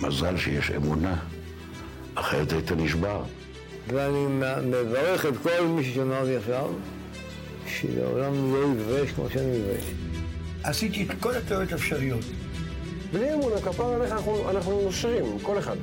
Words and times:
מזל 0.00 0.36
שיש 0.36 0.70
אמונה, 0.70 1.16
אחרת 2.14 2.52
היית 2.52 2.72
נשבר. 2.72 3.22
ואני 3.88 4.26
מברך 4.62 5.26
את 5.26 5.34
כל 5.42 5.66
מי 5.66 5.84
ששומע 5.84 6.20
אותי 6.20 6.36
עכשיו, 6.36 6.70
שלעולם 7.66 8.54
לא 8.54 8.72
יתבייש 8.72 9.10
כמו 9.10 9.30
שאני 9.30 9.58
מתבייש. 9.58 9.84
עשיתי 10.64 11.02
את 11.02 11.08
כל 11.20 11.34
הטעויות 11.34 11.72
האפשריות. 11.72 12.24
בלי 13.12 13.34
אמונה, 13.34 13.60
כפר 13.60 13.94
עליך 13.94 14.12
אנחנו, 14.12 14.50
אנחנו 14.50 14.82
נושרים, 14.82 15.38
כל 15.42 15.58
אחד. 15.58 15.76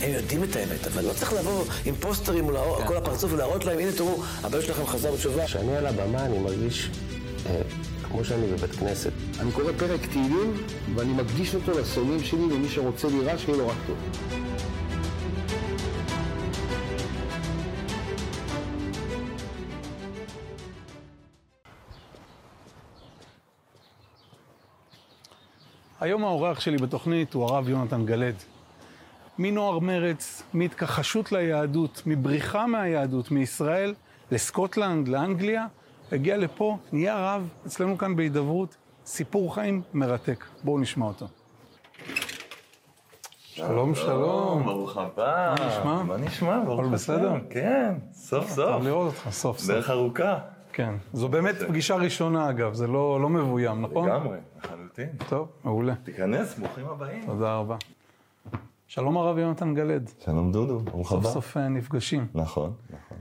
הם 0.00 0.10
יודעים 0.10 0.44
את 0.44 0.56
האמת, 0.56 0.86
אבל 0.86 1.04
לא 1.04 1.12
צריך 1.12 1.32
לבוא 1.32 1.64
עם 1.86 1.94
פוסטרים 1.94 2.44
מול 2.44 2.56
כל 2.86 2.96
הפרצוף 2.96 3.32
ולהראות 3.32 3.64
להם, 3.64 3.78
הנה 3.78 3.92
תראו, 3.92 4.22
הבן 4.42 4.62
שלכם 4.62 4.86
חזר 4.86 5.12
בתשובה. 5.12 5.46
כשאני 5.46 5.76
על 5.76 5.86
הבמה 5.86 6.24
אני 6.24 6.38
מרגיש 6.38 6.90
אה, 7.46 7.60
כמו 8.10 8.24
שאני 8.24 8.46
בבית 8.46 8.70
כנסת. 8.70 9.12
אני 9.40 9.52
קורא 9.52 9.72
פרק 9.78 10.00
תהילים, 10.06 10.52
ואני 10.94 11.12
מקדיש 11.12 11.54
אותו 11.54 11.80
לשונאים 11.80 12.20
שלי 12.20 12.40
ומי 12.40 12.68
שרוצה 12.68 13.08
לי 13.08 13.24
רע, 13.24 13.38
שיהיה 13.38 13.58
לו 13.58 13.68
רק 13.68 13.76
טוב. 13.86 13.96
היום 26.00 26.24
האורח 26.24 26.60
שלי 26.60 26.76
בתוכנית 26.76 27.34
הוא 27.34 27.44
הרב 27.44 27.68
יונתן 27.68 28.06
גלד. 28.06 28.34
מנוער 29.38 29.78
מרץ, 29.78 30.42
מהתכחשות 30.52 31.32
ליהדות, 31.32 32.02
מבריחה 32.06 32.66
מהיהדות, 32.66 33.30
מישראל 33.30 33.94
לסקוטלנד, 34.30 35.08
לאנגליה, 35.08 35.66
הגיע 36.12 36.36
לפה, 36.36 36.76
נהיה 36.92 37.16
רב 37.18 37.48
אצלנו 37.66 37.98
כאן 37.98 38.16
בהידברות, 38.16 38.76
סיפור 39.06 39.54
חיים 39.54 39.82
מרתק. 39.94 40.44
בואו 40.64 40.78
נשמע 40.78 41.06
אותו. 41.06 41.26
שלום, 43.40 43.94
שלום. 43.94 44.64
ברוך 44.64 44.96
הבא. 44.96 45.54
מה 45.58 45.66
נשמע? 45.68 46.02
מה 46.02 46.16
נשמע? 46.16 46.60
ברוך 46.64 46.80
הכל 46.80 46.88
בסדר? 46.92 47.32
השם. 47.32 47.44
כן, 47.50 47.94
סוף 48.12 48.48
סוף. 48.48 48.70
טוב 48.70 48.82
לראות 48.82 49.06
אותך, 49.06 49.30
סוף 49.30 49.58
סוף. 49.58 49.70
דרך 49.70 49.90
ארוכה. 49.90 50.38
כן. 50.72 50.94
זו 51.12 51.28
באמת 51.28 51.54
פגישה 51.68 51.94
ראשונה, 51.96 52.50
אגב, 52.50 52.74
זה 52.74 52.86
לא 52.86 53.20
לא 53.20 53.28
מבוים, 53.28 53.82
נכון? 53.82 54.08
לגמרי, 54.08 54.38
לחלוטין. 54.58 55.08
טוב, 55.28 55.48
מעולה. 55.64 55.94
תיכנס, 55.94 56.58
ברוכים 56.58 56.86
הבאים. 56.86 57.26
תודה 57.26 57.56
רבה. 57.56 57.76
שלום 58.86 59.16
הרב 59.16 59.38
יונתן 59.38 59.74
גלד. 59.74 60.10
שלום 60.24 60.52
דודו, 60.52 60.78
ברוך 60.78 61.08
סוף 61.08 61.18
הבא. 61.20 61.30
סוף 61.32 61.56
אה, 61.56 61.68
נפגשים. 61.68 62.26
נכון, 62.34 62.72
נכון. 62.90 63.18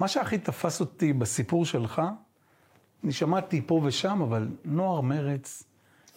מה 0.00 0.08
שהכי 0.08 0.38
תפס 0.38 0.80
אותי 0.80 1.12
בסיפור 1.12 1.64
שלך, 1.64 2.02
אני 3.04 3.12
שמעתי 3.12 3.62
פה 3.66 3.80
ושם, 3.84 4.20
אבל 4.22 4.48
נוער 4.64 5.00
מרץ, 5.00 5.62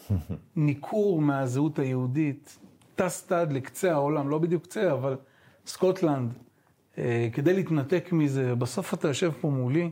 ניכור 0.56 1.22
מהזהות 1.22 1.80
היהודית, 1.80 2.58
טסת 2.96 3.32
עד 3.32 3.52
לקצה 3.54 3.92
העולם, 3.92 4.30
לא 4.30 4.38
בדיוק 4.38 4.64
קצה, 4.64 4.94
אבל 4.94 5.18
סקוטלנד, 5.66 6.34
אה, 6.98 7.30
כדי 7.34 7.54
להתנתק 7.54 8.10
מזה, 8.12 8.56
בסוף 8.56 8.94
אתה 8.94 9.08
יושב 9.08 9.32
פה 9.42 9.50
מולי, 9.50 9.90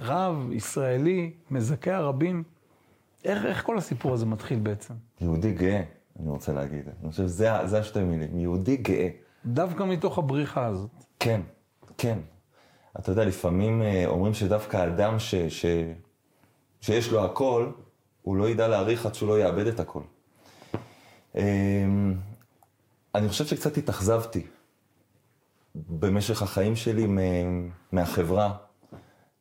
רב, 0.00 0.48
ישראלי, 0.52 1.32
מזכה 1.50 1.94
הרבים. 1.94 2.42
איך, 3.24 3.44
איך 3.44 3.64
כל 3.64 3.78
הסיפור 3.78 4.14
הזה 4.14 4.26
מתחיל 4.26 4.58
בעצם? 4.58 4.94
יהודי 5.20 5.52
גאה, 5.52 5.82
אני 6.20 6.30
רוצה 6.30 6.52
להגיד. 6.52 6.88
אני 7.02 7.10
חושב 7.10 7.22
שזה 7.22 7.50
זה 7.64 7.78
השתי 7.78 8.04
מילים, 8.04 8.38
יהודי 8.38 8.76
גאה. 8.76 9.08
דווקא 9.46 9.82
מתוך 9.82 10.18
הבריחה 10.18 10.66
הזאת. 10.66 10.90
כן, 11.20 11.40
כן. 11.98 12.18
אתה 12.98 13.12
יודע, 13.12 13.24
לפעמים 13.24 13.82
אה, 13.82 14.04
אומרים 14.06 14.34
שדווקא 14.34 14.84
אדם 14.84 15.18
ש, 15.18 15.34
ש, 15.34 15.66
שיש 16.80 17.12
לו 17.12 17.24
הכל, 17.24 17.70
הוא 18.22 18.36
לא 18.36 18.48
ידע 18.48 18.68
להעריך 18.68 19.06
עד 19.06 19.14
שהוא 19.14 19.28
לא 19.28 19.40
יאבד 19.40 19.66
את 19.66 19.80
הכל. 19.80 20.02
אמ, 21.34 22.14
אני 23.14 23.28
חושב 23.28 23.46
שקצת 23.46 23.76
התאכזבתי 23.76 24.46
במשך 25.74 26.42
החיים 26.42 26.76
שלי 26.76 27.06
מהחברה, 27.92 28.56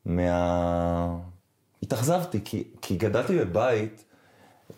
מה... 0.05 1.17
התאכזבתי, 1.83 2.39
כי, 2.45 2.63
כי 2.81 2.97
גדלתי 2.97 3.39
בבית, 3.39 4.03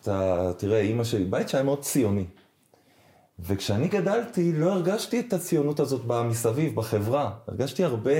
אתה, 0.00 0.50
תראה, 0.58 0.80
אימא 0.80 1.04
שלי, 1.04 1.24
בית 1.24 1.48
שהיה 1.48 1.64
מאוד 1.64 1.82
ציוני. 1.82 2.26
וכשאני 3.46 3.88
גדלתי, 3.88 4.52
לא 4.52 4.72
הרגשתי 4.72 5.20
את 5.20 5.32
הציונות 5.32 5.80
הזאת 5.80 6.04
מסביב, 6.24 6.74
בחברה. 6.74 7.30
הרגשתי 7.48 7.84
הרבה 7.84 8.10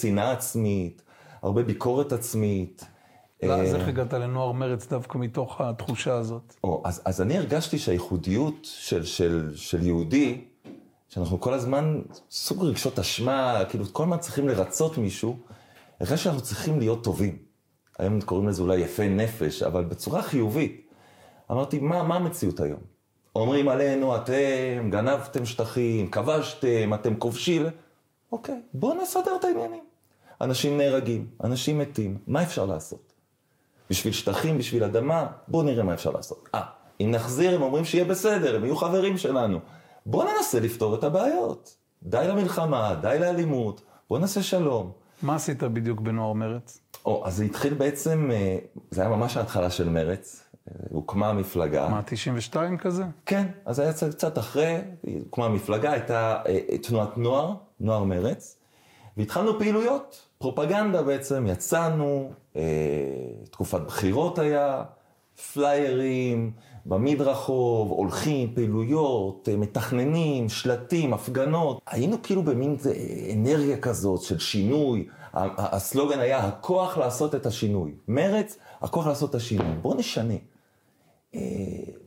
שנאה 0.00 0.32
עצמית, 0.32 1.02
הרבה 1.42 1.62
ביקורת 1.62 2.12
עצמית. 2.12 2.84
לא, 3.42 3.54
אז 3.54 3.74
אה, 3.74 3.80
איך 3.80 3.88
הגעת 3.88 4.12
לנוער 4.12 4.52
מרץ 4.52 4.86
דווקא 4.86 5.18
מתוך 5.18 5.60
התחושה 5.60 6.14
הזאת? 6.14 6.54
או, 6.64 6.82
אז, 6.84 7.02
אז 7.04 7.20
אני 7.20 7.38
הרגשתי 7.38 7.78
שהייחודיות 7.78 8.54
של, 8.62 9.04
של, 9.04 9.50
של 9.54 9.86
יהודי, 9.86 10.44
שאנחנו 11.08 11.40
כל 11.40 11.54
הזמן 11.54 12.00
סוג 12.30 12.64
רגשות 12.64 12.98
אשמה, 12.98 13.62
כאילו 13.68 13.84
כל 13.92 14.02
הזמן 14.02 14.18
צריכים 14.18 14.48
לרצות 14.48 14.98
מישהו, 14.98 15.36
הרגשתי 16.00 16.24
שאנחנו 16.24 16.42
צריכים 16.42 16.78
להיות 16.78 17.04
טובים. 17.04 17.36
היום 17.98 18.20
קוראים 18.20 18.48
לזה 18.48 18.62
אולי 18.62 18.80
יפי 18.80 19.08
נפש, 19.08 19.62
אבל 19.62 19.84
בצורה 19.84 20.22
חיובית. 20.22 20.86
אמרתי, 21.50 21.78
מה, 21.78 22.02
מה 22.02 22.16
המציאות 22.16 22.60
היום? 22.60 22.99
אומרים 23.36 23.68
עלינו, 23.68 24.16
אתם 24.16 24.90
גנבתם 24.90 25.46
שטחים, 25.46 26.10
כבשתם, 26.10 26.94
אתם 26.94 27.14
כובשים. 27.14 27.66
אוקיי, 28.32 28.60
בואו 28.74 29.02
נסדר 29.02 29.36
את 29.40 29.44
העניינים. 29.44 29.84
אנשים 30.40 30.78
נהרגים, 30.78 31.26
אנשים 31.44 31.78
מתים, 31.78 32.18
מה 32.26 32.42
אפשר 32.42 32.66
לעשות? 32.66 33.12
בשביל 33.90 34.12
שטחים, 34.12 34.58
בשביל 34.58 34.84
אדמה, 34.84 35.26
בואו 35.48 35.62
נראה 35.62 35.84
מה 35.84 35.94
אפשר 35.94 36.10
לעשות. 36.10 36.48
אה, 36.54 36.60
אם 37.00 37.10
נחזיר, 37.10 37.54
הם 37.54 37.62
אומרים 37.62 37.84
שיהיה 37.84 38.04
בסדר, 38.04 38.56
הם 38.56 38.64
יהיו 38.64 38.76
חברים 38.76 39.18
שלנו. 39.18 39.58
בואו 40.06 40.28
ננסה 40.32 40.60
לפתור 40.60 40.94
את 40.94 41.04
הבעיות. 41.04 41.76
די 42.02 42.24
למלחמה, 42.28 42.94
די 43.02 43.16
לאלימות, 43.20 43.82
בואו 44.08 44.20
נעשה 44.20 44.42
שלום. 44.42 44.92
מה 45.22 45.34
עשית 45.34 45.62
בדיוק 45.62 46.00
בנוער 46.00 46.32
מרץ? 46.32 46.80
או, 47.04 47.26
אז 47.26 47.36
זה 47.36 47.44
התחיל 47.44 47.74
בעצם, 47.74 48.30
אה, 48.32 48.58
זה 48.90 49.00
היה 49.00 49.10
ממש 49.10 49.36
ההתחלה 49.36 49.70
של 49.70 49.88
מרץ, 49.88 50.42
הוקמה 50.90 51.28
המפלגה. 51.28 51.88
מה, 51.88 52.02
92 52.06 52.78
כזה? 52.78 53.04
כן, 53.26 53.46
אז 53.64 53.78
היה 53.78 53.92
קצת, 53.92 54.14
קצת 54.14 54.38
אחרי, 54.38 54.78
הוקמה 55.20 55.46
המפלגה, 55.46 55.92
הייתה 55.92 56.42
אה, 56.46 56.78
תנועת 56.78 57.18
נוער, 57.18 57.54
נוער 57.80 58.04
מרץ, 58.04 58.58
והתחלנו 59.16 59.58
פעילויות, 59.58 60.26
פרופגנדה 60.38 61.02
בעצם, 61.02 61.46
יצאנו, 61.48 62.32
אה, 62.56 62.62
תקופת 63.50 63.80
בחירות 63.80 64.38
היה, 64.38 64.82
פליירים, 65.52 66.52
במדרחוב, 66.86 67.90
הולכים, 67.90 68.54
פעילויות, 68.54 69.48
אה, 69.52 69.56
מתכננים, 69.56 70.48
שלטים, 70.48 71.14
הפגנות. 71.14 71.80
היינו 71.86 72.16
כאילו 72.22 72.42
במין 72.42 72.76
אנרגיה 73.34 73.76
כזאת 73.76 74.22
של 74.22 74.38
שינוי. 74.38 75.08
הסלוגן 75.34 76.18
היה, 76.18 76.38
הכוח 76.38 76.98
לעשות 76.98 77.34
את 77.34 77.46
השינוי. 77.46 77.94
מרץ, 78.08 78.58
הכוח 78.80 79.06
לעשות 79.06 79.30
את 79.30 79.34
השינוי. 79.34 79.72
בואו 79.82 79.94
נשנה. 79.94 80.34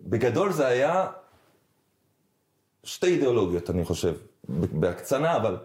בגדול 0.04 0.52
זה 0.52 0.68
היה 0.68 1.08
שתי 2.84 3.08
אידיאולוגיות, 3.08 3.70
אני 3.70 3.86
חושב, 3.86 4.16
בהקצנה, 4.50 5.38
אבל 5.38 5.58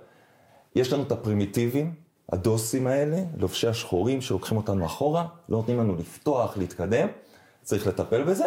יש 0.75 0.93
לנו 0.93 1.03
את 1.03 1.13
הפרימיטיבים, 1.13 1.95
הדוסים 2.33 2.87
האלה, 2.87 3.17
לובשי 3.37 3.69
השחורים 3.69 4.21
שלוקחים 4.21 4.57
אותנו 4.57 4.87
אחורה, 4.87 5.27
לא 5.49 5.57
נותנים 5.57 5.79
לנו 5.79 5.97
לפתוח, 5.97 6.57
להתקדם, 6.57 7.09
צריך 7.63 7.87
לטפל 7.87 8.23
בזה. 8.23 8.47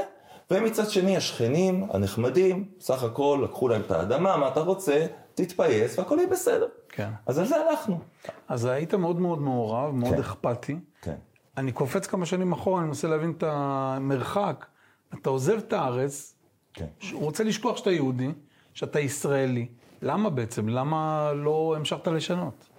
ומצד 0.52 0.90
שני, 0.90 1.18
השכנים 1.18 1.88
הנחמדים, 1.94 2.66
סך 2.80 3.04
הכל 3.04 3.42
לקחו 3.44 3.68
להם 3.68 3.82
את 3.82 3.92
האדמה, 3.92 4.38
מה 4.38 4.48
אתה 4.48 4.60
רוצה, 4.60 5.06
תתפייס 5.36 6.00
והכל 6.00 6.18
יהיה 6.18 6.30
בסדר. 6.30 6.68
כן. 6.90 7.10
אז 7.26 7.40
על 7.40 7.46
זה 7.46 7.56
הלכנו. 7.56 8.00
אז 8.48 8.66
היית 8.66 8.94
מאוד 8.94 9.20
מאוד 9.20 9.42
מעורב, 9.42 9.92
מאוד 9.92 10.14
כן. 10.14 10.20
אכפתי. 10.20 10.80
כן. 11.02 11.16
אני 11.58 11.72
קופץ 11.72 12.08
כמה 12.08 12.26
שנים 12.26 12.52
אחורה, 12.52 12.80
אני 12.80 12.88
מנסה 12.88 13.08
להבין 13.08 13.34
את 13.38 13.44
המרחק. 13.48 14.66
אתה 15.14 15.30
עוזב 15.30 15.58
את 15.58 15.74
הארץ, 15.74 16.36
כן. 16.74 16.86
הוא 17.12 17.22
רוצה 17.22 17.44
לשכוח 17.44 17.78
שאתה 17.78 17.92
יהודי, 17.92 18.32
שאתה 18.74 19.00
ישראלי. 19.00 19.68
למה 20.02 20.30
בעצם? 20.30 20.70
למה 20.70 21.32
לא 21.34 21.74
המשכת 21.78 22.08
לשנות? 22.08 22.70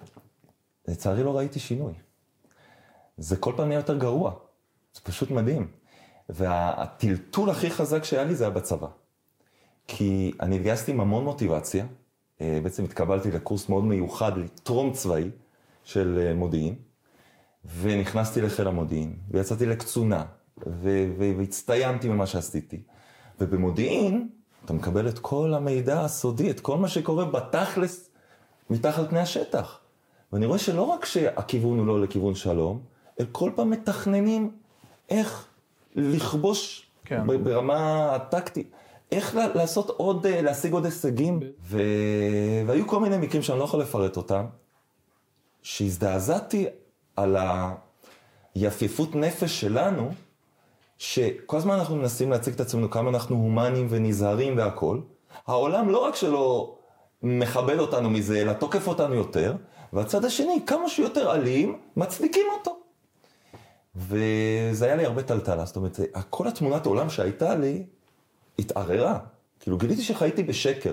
לצערי 0.87 1.23
לא 1.23 1.37
ראיתי 1.37 1.59
שינוי. 1.59 1.93
זה 3.17 3.37
כל 3.37 3.53
פעם 3.57 3.67
נהיה 3.67 3.79
יותר 3.79 3.97
גרוע. 3.97 4.33
זה 4.93 5.01
פשוט 5.01 5.31
מדהים. 5.31 5.67
והטלטול 6.29 7.49
הכי 7.49 7.69
חזק 7.69 8.03
שהיה 8.03 8.23
לי 8.23 8.35
זה 8.35 8.43
היה 8.43 8.53
בצבא. 8.53 8.87
כי 9.87 10.31
אני 10.41 10.55
התגייסתי 10.55 10.91
עם 10.91 10.99
המון 10.99 11.23
מוטיבציה, 11.23 11.85
אה, 12.41 12.59
בעצם 12.63 12.83
התקבלתי 12.83 13.31
לקורס 13.31 13.69
מאוד 13.69 13.83
מיוחד 13.83 14.37
לטרום 14.37 14.93
צבאי 14.93 15.29
של 15.83 16.19
אה, 16.21 16.33
מודיעין, 16.33 16.75
ונכנסתי 17.79 18.41
לחיל 18.41 18.67
המודיעין, 18.67 19.15
ויצאתי 19.31 19.65
לקצונה, 19.65 20.25
והצטיינתי 21.17 22.09
ממה 22.09 22.25
שעשיתי. 22.25 22.81
ובמודיעין, 23.41 24.29
אתה 24.65 24.73
מקבל 24.73 25.07
את 25.07 25.19
כל 25.19 25.53
המידע 25.53 26.01
הסודי, 26.01 26.51
את 26.51 26.59
כל 26.59 26.77
מה 26.77 26.87
שקורה 26.87 27.25
בתכלס, 27.25 28.09
מתחת 28.69 29.09
פני 29.09 29.19
השטח. 29.19 29.79
ואני 30.33 30.45
רואה 30.45 30.59
שלא 30.59 30.81
רק 30.81 31.05
שהכיוון 31.05 31.79
הוא 31.79 31.87
לא 31.87 32.01
לכיוון 32.01 32.35
שלום, 32.35 32.81
אלא 33.19 33.27
כל 33.31 33.51
פעם 33.55 33.69
מתכננים 33.69 34.51
איך 35.09 35.47
לכבוש 35.95 36.85
כן. 37.05 37.43
ברמה 37.43 38.11
הטקטית, 38.15 38.71
איך 39.11 39.35
לעשות 39.55 39.89
עוד, 39.89 40.25
אה, 40.25 40.41
להשיג 40.41 40.73
עוד 40.73 40.85
הישגים. 40.85 41.39
ו... 41.63 41.81
והיו 42.67 42.87
כל 42.87 42.99
מיני 42.99 43.17
מקרים 43.17 43.43
שאני 43.43 43.59
לא 43.59 43.63
יכול 43.63 43.81
לפרט 43.81 44.17
אותם, 44.17 44.45
שהזדעזעתי 45.61 46.65
על 47.15 47.37
היפיפות 48.55 49.15
נפש 49.15 49.61
שלנו, 49.61 50.11
שכל 50.97 51.57
הזמן 51.57 51.73
אנחנו 51.75 51.95
מנסים 51.95 52.31
להציג 52.31 52.53
את 52.53 52.59
עצמנו 52.59 52.89
כמה 52.89 53.09
אנחנו 53.09 53.35
הומניים 53.35 53.87
ונזהרים 53.89 54.57
והכול. 54.57 55.01
העולם 55.47 55.89
לא 55.89 55.97
רק 55.97 56.15
שלא 56.15 56.75
מכבד 57.23 57.79
אותנו 57.79 58.09
מזה, 58.09 58.41
אלא 58.41 58.53
תוקף 58.53 58.87
אותנו 58.87 59.15
יותר, 59.15 59.55
והצד 59.93 60.25
השני, 60.25 60.59
כמה 60.67 60.89
שהוא 60.89 61.03
יותר 61.03 61.33
אלים, 61.33 61.79
מצדיקים 61.95 62.45
אותו. 62.57 62.77
וזה 63.95 64.85
היה 64.85 64.95
לי 64.95 65.05
הרבה 65.05 65.23
טלטלה, 65.23 65.65
זאת 65.65 65.75
אומרת, 65.75 65.99
כל 66.29 66.47
התמונת 66.47 66.85
עולם 66.85 67.09
שהייתה 67.09 67.55
לי, 67.55 67.85
התערערה. 68.59 69.19
כאילו, 69.59 69.77
גיליתי 69.77 70.01
שחייתי 70.01 70.43
בשקר. 70.43 70.91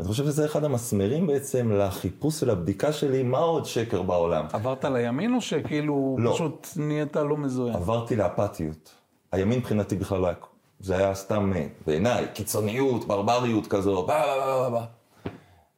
אני 0.00 0.08
חושב 0.08 0.24
שזה 0.24 0.44
אחד 0.44 0.64
המסמרים 0.64 1.26
בעצם 1.26 1.72
לחיפוש 1.72 2.42
ולבדיקה 2.42 2.92
שלי, 2.92 3.22
מה 3.22 3.38
עוד 3.38 3.64
שקר 3.64 4.02
בעולם. 4.02 4.46
עברת 4.52 4.84
לימין 4.84 5.34
או 5.34 5.40
שכאילו 5.40 6.16
לא. 6.18 6.32
פשוט 6.32 6.68
נהיית 6.76 7.16
לא 7.16 7.36
מזוהה? 7.36 7.74
עברתי 7.74 8.16
לאפתיות. 8.16 8.97
הימין 9.32 9.58
מבחינתי 9.58 9.96
בכלל 9.96 10.20
לא 10.20 10.26
היה, 10.26 10.36
זה 10.80 10.96
היה 10.96 11.14
סתם, 11.14 11.52
אה, 11.56 11.66
בעיניי, 11.86 12.26
קיצוניות, 12.34 13.04
ברבריות 13.04 13.66
כזו, 13.66 14.06
בא, 14.06 14.26
בא, 14.26 14.68
בא, 14.68 14.68
בא. 14.68 14.84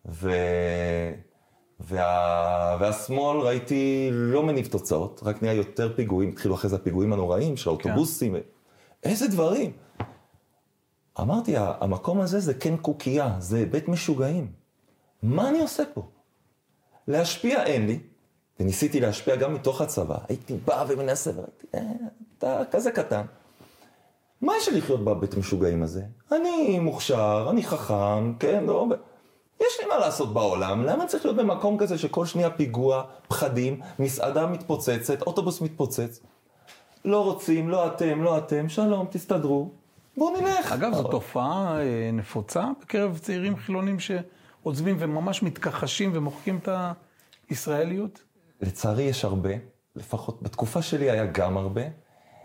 ו... 0.06 0.30
וה... 1.80 2.76
והשמאל 2.80 3.40
ראיתי 3.40 4.08
לא 4.12 4.42
מניב 4.42 4.66
תוצאות, 4.66 5.20
רק 5.24 5.42
נהיה 5.42 5.54
יותר 5.54 5.92
פיגועים, 5.96 6.28
התחילו 6.30 6.54
אחרי 6.54 6.70
זה 6.70 6.76
הפיגועים 6.76 7.12
הנוראים 7.12 7.56
של 7.56 7.70
האוטובוסים, 7.70 8.36
איזה 9.04 9.28
דברים. 9.28 9.72
אמרתי, 11.20 11.56
"ה- 11.56 11.72
המקום 11.80 12.20
הזה 12.20 12.40
זה 12.40 12.54
כן 12.54 12.76
קוקייה, 12.76 13.36
זה 13.38 13.66
בית 13.70 13.88
משוגעים. 13.88 14.52
מה 15.22 15.48
אני 15.48 15.60
עושה 15.60 15.82
פה? 15.94 16.02
להשפיע 17.08 17.64
אין 17.64 17.86
לי, 17.86 17.98
וניסיתי 18.60 19.00
להשפיע 19.00 19.36
גם 19.36 19.54
מתוך 19.54 19.80
הצבא. 19.80 20.18
הייתי 20.28 20.54
בא 20.64 20.84
ומנסה, 20.88 21.30
וראיתי, 21.36 21.66
אה, 21.74 21.80
אתה 22.38 22.62
כזה 22.70 22.90
קטן. 22.90 23.22
מה 24.42 24.52
יש 24.56 24.68
לי 24.68 24.78
לחיות 24.78 25.04
בבית 25.04 25.36
משוגעים 25.36 25.82
הזה? 25.82 26.02
אני 26.32 26.78
מוכשר, 26.78 27.46
אני 27.50 27.62
חכם, 27.62 28.34
כן, 28.38 28.64
לא... 28.64 28.86
יש 29.60 29.80
לי 29.80 29.86
מה 29.86 29.98
לעשות 29.98 30.34
בעולם, 30.34 30.84
למה 30.84 31.06
צריך 31.06 31.24
להיות 31.24 31.36
במקום 31.36 31.78
כזה 31.78 31.98
שכל 31.98 32.26
שנייה 32.26 32.50
פיגוע, 32.50 33.02
פחדים, 33.28 33.80
מסעדה 33.98 34.46
מתפוצצת, 34.46 35.22
אוטובוס 35.22 35.60
מתפוצץ? 35.60 36.20
לא 37.04 37.24
רוצים, 37.24 37.68
לא 37.68 37.86
אתם, 37.86 38.22
לא 38.22 38.38
אתם, 38.38 38.68
שלום, 38.68 39.06
תסתדרו, 39.10 39.70
בואו 40.16 40.40
נלך. 40.40 40.72
אגב, 40.72 40.94
זו 40.94 41.02
תופעה 41.02 41.80
אה, 41.80 42.10
נפוצה 42.12 42.64
בקרב 42.82 43.18
צעירים 43.18 43.56
חילונים 43.56 43.96
שעוזבים 44.00 44.96
וממש 44.98 45.42
מתכחשים 45.42 46.10
ומוחקים 46.14 46.58
את 46.62 46.68
הישראליות? 47.50 48.22
לצערי 48.60 49.02
יש 49.02 49.24
הרבה, 49.24 49.50
לפחות 49.96 50.42
בתקופה 50.42 50.82
שלי 50.82 51.10
היה 51.10 51.26
גם 51.26 51.56
הרבה. 51.56 51.82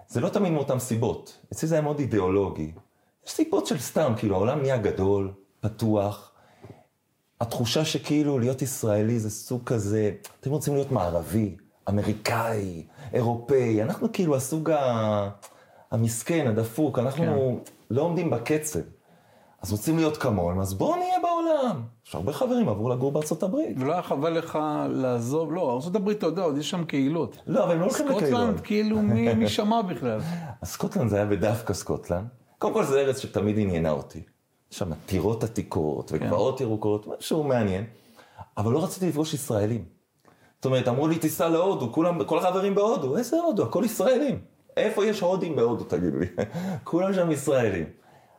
זה 0.07 0.21
לא 0.21 0.29
תמיד 0.29 0.51
מאותן 0.51 0.79
סיבות, 0.79 1.39
אצלי 1.53 1.67
זה 1.67 1.75
היה 1.75 1.81
מאוד 1.81 1.99
אידיאולוגי. 1.99 2.71
יש 3.25 3.31
סיבות 3.31 3.67
של 3.67 3.79
סתם, 3.79 4.13
כאילו 4.17 4.35
העולם 4.35 4.61
נהיה 4.61 4.77
גדול, 4.77 5.33
פתוח. 5.59 6.31
התחושה 7.41 7.85
שכאילו 7.85 8.39
להיות 8.39 8.61
ישראלי 8.61 9.19
זה 9.19 9.29
סוג 9.29 9.63
כזה, 9.65 10.11
אתם 10.39 10.49
רוצים 10.49 10.73
להיות 10.73 10.91
מערבי, 10.91 11.57
אמריקאי, 11.89 12.85
אירופאי, 13.13 13.83
אנחנו 13.83 14.13
כאילו 14.13 14.35
הסוג 14.35 14.69
ה... 14.71 15.29
המסכן, 15.91 16.47
הדפוק, 16.47 16.99
אנחנו 16.99 17.59
לא 17.89 18.01
עומדים 18.01 18.29
בקצב. 18.29 18.79
אז 19.61 19.71
רוצים 19.71 19.97
להיות 19.97 20.17
כמוהם, 20.17 20.59
אז 20.59 20.73
בואו 20.73 20.95
נהיה 20.95 21.19
בעולם. 21.21 21.81
יש 22.07 22.15
הרבה 22.15 22.33
חברים 22.33 22.69
עברו 22.69 22.89
לגור 22.89 23.11
בארצות 23.11 23.43
הברית. 23.43 23.77
ולא 23.79 23.93
היה 23.93 24.01
חבל 24.01 24.37
לך 24.37 24.59
לעזוב, 24.89 25.53
לא, 25.53 25.71
ארה"ב, 25.71 26.09
אתה 26.09 26.25
יודע, 26.25 26.41
עוד 26.41 26.57
יש 26.57 26.69
שם 26.69 26.85
קהילות. 26.85 27.37
לא, 27.47 27.63
אבל 27.63 27.71
הם 27.71 27.79
לא 27.79 27.85
הולכים 27.85 28.07
לקהילות. 28.07 28.29
סקוטלנד, 28.29 28.59
כאילו, 28.59 29.01
מי 29.01 29.33
מי 29.33 29.49
שמע 29.57 29.81
בכלל? 29.81 30.19
אז 30.61 30.69
סקוטלנד 30.69 31.09
זה 31.09 31.15
היה 31.15 31.25
בדווקא 31.25 31.73
סקוטלנד. 31.73 32.27
קודם 32.59 32.73
כל 32.73 32.83
זה 32.83 32.99
ארץ 32.99 33.19
שתמיד 33.19 33.59
עניינה 33.59 33.91
אותי. 33.91 34.21
יש 34.71 34.77
שם 34.77 34.89
טירות 35.05 35.43
עתיקות 35.43 36.11
וגבעות 36.13 36.61
ירוקות, 36.61 37.07
משהו 37.07 37.43
מעניין. 37.43 37.83
אבל 38.57 38.71
לא 38.71 38.83
רציתי 38.83 39.07
לפגוש 39.07 39.33
ישראלים. 39.33 39.85
זאת 40.55 40.65
אומרת, 40.65 40.87
אמרו 40.87 41.07
לי, 41.07 41.19
תיסע 41.19 41.49
להודו, 41.49 41.93
כולם, 41.93 42.23
כל 42.23 42.39
החברים 42.39 42.75
בהודו. 42.75 43.17
איזה 43.17 43.37
הודו? 43.37 43.63
הכל 43.63 43.81
ישראלים. 43.85 44.39
איפה 44.77 45.05
יש 45.05 45.21
הודים 45.21 45.55
בהודו, 45.55 45.83
תגידו 45.83 46.17
לי? 46.19 46.27
כולם 46.83 47.13
שם 47.13 47.31
ישראלים. 47.31 47.85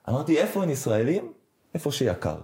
אמרתי, 0.09 0.39
איפה 0.39 0.63
אין 0.63 0.71
ישראלים? 0.71 1.33
איפה 1.75 1.93
שיקר. 1.93 2.37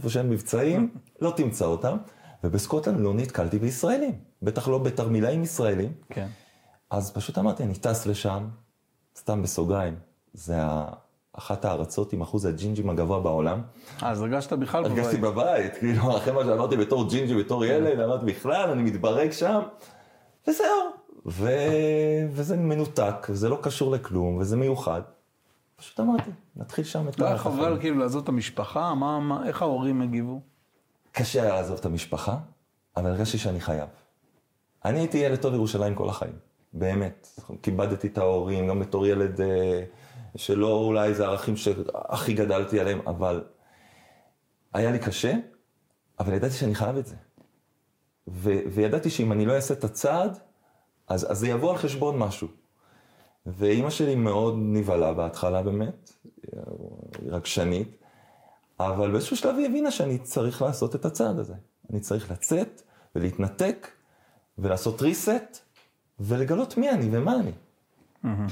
איפה 0.00 0.10
שאין 0.10 0.30
מבצעים, 0.30 0.90
לא 1.20 1.32
תמצא 1.36 1.64
אותם. 1.64 1.96
ובסקוטלנד 2.44 3.00
לא 3.00 3.14
נתקלתי 3.14 3.58
בישראלים. 3.58 4.14
בטח 4.42 4.68
לא 4.68 4.78
בתרמילאים 4.78 5.42
ישראלים. 5.42 5.92
כן. 6.10 6.26
אז 6.90 7.12
פשוט 7.12 7.38
אמרתי, 7.38 7.62
אני 7.62 7.74
טס 7.74 8.06
לשם, 8.06 8.48
סתם 9.16 9.42
בסוגריים, 9.42 9.96
זה 10.32 10.56
אחת 11.32 11.64
הארצות 11.64 12.12
עם 12.12 12.20
אחוז 12.22 12.44
הג'ינג'ים 12.44 12.90
הגבוה 12.90 13.20
בעולם. 13.20 13.62
אז 14.02 14.20
הרגשת 14.20 14.52
בכלל 14.52 14.84
הרגשתי 14.84 15.16
בבית. 15.16 15.34
בבית, 15.34 15.76
כאילו, 15.76 16.16
אחרי 16.16 16.32
מה 16.32 16.44
שאמרתי 16.44 16.76
בתור 16.76 17.08
ג'ינג'י, 17.08 17.34
בתור 17.34 17.64
ילד, 17.64 18.00
אמרתי, 18.00 18.26
בכלל, 18.26 18.70
אני 18.70 18.82
מתברג 18.82 19.30
שם, 19.30 19.60
וזהו. 20.48 20.66
ו... 21.26 21.50
וזה 22.30 22.56
מנותק, 22.56 23.26
זה 23.32 23.48
לא 23.48 23.58
קשור 23.62 23.90
לכלום, 23.90 24.36
וזה 24.36 24.56
מיוחד. 24.56 25.02
פשוט 25.80 26.00
אמרתי, 26.00 26.30
נתחיל 26.56 26.84
שם 26.84 27.08
את 27.08 27.18
לא 27.18 27.26
היה 27.26 27.34
החיים. 27.34 27.56
חבל 27.56 27.80
כאילו 27.80 27.98
לעזוב 27.98 28.22
את 28.22 28.28
המשפחה? 28.28 28.94
מה, 28.94 29.20
מה, 29.20 29.46
איך 29.46 29.62
ההורים 29.62 30.02
הגיבו? 30.02 30.40
קשה 31.12 31.42
היה 31.42 31.54
לעזוב 31.54 31.78
את 31.78 31.84
המשפחה, 31.84 32.36
אבל 32.96 33.10
הרגשתי 33.10 33.38
שאני 33.38 33.60
חייב. 33.60 33.88
אני 34.84 34.98
הייתי 34.98 35.18
ילד 35.18 35.38
טוב 35.38 35.54
ירושלים 35.54 35.94
כל 35.94 36.08
החיים, 36.08 36.32
באמת. 36.72 37.40
כיבדתי 37.62 38.06
את 38.06 38.18
ההורים, 38.18 38.68
גם 38.68 38.80
בתור 38.80 39.06
ילד 39.06 39.40
אה, 39.40 39.84
שלא 40.36 40.72
אולי 40.72 41.14
זה 41.14 41.26
הערכים 41.26 41.56
שהכי 41.56 42.34
גדלתי 42.34 42.80
עליהם, 42.80 43.00
אבל 43.06 43.44
היה 44.72 44.90
לי 44.90 44.98
קשה, 44.98 45.34
אבל 46.18 46.32
ידעתי 46.32 46.54
שאני 46.54 46.74
חייב 46.74 46.96
את 46.96 47.06
זה. 47.06 47.16
ו- 48.28 48.60
וידעתי 48.72 49.10
שאם 49.10 49.32
אני 49.32 49.46
לא 49.46 49.52
אעשה 49.52 49.74
את 49.74 49.84
הצעד, 49.84 50.38
אז, 51.08 51.32
אז 51.32 51.38
זה 51.38 51.48
יבוא 51.48 51.70
על 51.70 51.76
חשבון 51.76 52.18
משהו. 52.18 52.48
ואימא 53.46 53.90
שלי 53.90 54.14
מאוד 54.14 54.54
נבהלה 54.58 55.14
בהתחלה 55.14 55.62
באמת, 55.62 56.12
היא 56.42 57.30
רגשנית, 57.30 57.96
אבל 58.80 59.10
באיזשהו 59.10 59.36
שלב 59.36 59.56
היא 59.56 59.66
הבינה 59.66 59.90
שאני 59.90 60.18
צריך 60.18 60.62
לעשות 60.62 60.94
את 60.94 61.04
הצעד 61.04 61.38
הזה. 61.38 61.54
אני 61.90 62.00
צריך 62.00 62.30
לצאת 62.30 62.82
ולהתנתק 63.16 63.88
ולעשות 64.58 65.02
reset 65.02 65.56
ולגלות 66.20 66.76
מי 66.76 66.90
אני 66.90 67.08
ומה 67.12 67.36
אני. 67.40 67.52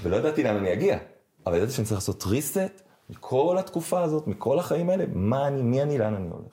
ולא 0.02 0.16
ידעתי 0.16 0.42
לאן 0.42 0.57
אני 0.57 0.73
אגיע, 0.73 0.99
אבל 1.47 1.57
ידעתי 1.57 1.73
שאני 1.73 1.85
צריך 1.85 1.97
לעשות 1.97 2.23
reset 2.23 2.83
מכל 3.11 3.57
התקופה 3.59 4.02
הזאת, 4.02 4.26
מכל 4.26 4.59
החיים 4.59 4.90
האלה, 4.90 5.04
מה 5.12 5.49
אני, 5.49 5.62
מי 5.62 5.83
אני, 5.83 5.99
לאן 5.99 6.14
אני 6.14 6.28
הולך. 6.28 6.52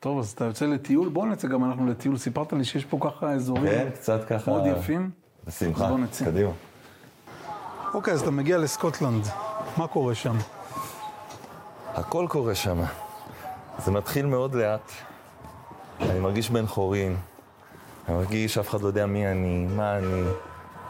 טוב, 0.00 0.18
אז 0.18 0.32
אתה 0.32 0.44
יוצא 0.44 0.66
לטיול, 0.66 1.08
בוא 1.08 1.26
נצא 1.26 1.48
גם 1.48 1.64
אנחנו 1.64 1.86
לטיול. 1.86 2.16
סיפרת 2.16 2.52
לי 2.52 2.64
שיש 2.64 2.84
פה 2.84 2.98
ככה 3.00 3.32
אזורים 3.32 3.64
כן, 3.64 3.88
קצת 3.94 4.24
ככה... 4.24 4.50
מאוד 4.50 4.66
יפים. 4.66 5.10
בשמחה. 5.46 5.94
קדימה. 6.24 6.50
אוקיי, 7.94 8.14
אז 8.14 8.20
אתה 8.20 8.30
מגיע 8.30 8.58
לסקוטלנד. 8.58 9.26
מה 9.76 9.86
קורה 9.86 10.14
שם? 10.14 10.36
הכל 11.94 12.26
קורה 12.28 12.54
שם. 12.54 12.82
זה 13.78 13.90
מתחיל 13.90 14.26
מאוד 14.26 14.54
לאט. 14.54 14.90
אני 16.00 16.20
מרגיש 16.20 16.50
בן 16.50 16.66
חורין. 16.66 17.16
אני 18.08 18.16
מרגיש 18.16 18.54
שאף 18.54 18.68
אחד 18.68 18.80
לא 18.80 18.86
יודע 18.86 19.06
מי 19.06 19.26
אני, 19.26 19.66
מה 19.76 19.98
אני. 19.98 20.22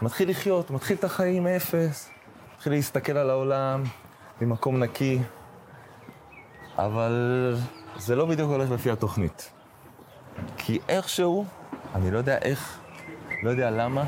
מתחיל 0.02 0.30
לחיות, 0.30 0.70
מתחיל 0.70 0.96
את 0.96 1.04
החיים 1.04 1.44
מאפס. 1.44 2.10
מתחיל 2.54 2.72
להסתכל 2.72 3.16
על 3.16 3.30
העולם 3.30 3.82
ממקום 4.40 4.82
נקי. 4.82 5.18
אבל 6.78 7.56
זה 7.96 8.16
לא 8.16 8.26
בדיוק 8.26 8.50
הולך 8.50 8.70
לפי 8.70 8.90
התוכנית. 8.90 9.50
כי 10.56 10.78
איכשהו, 10.88 11.44
אני 11.94 12.10
לא 12.10 12.18
יודע 12.18 12.38
איך, 12.38 12.78
לא 13.42 13.50
יודע 13.50 13.70
למה, 13.70 14.04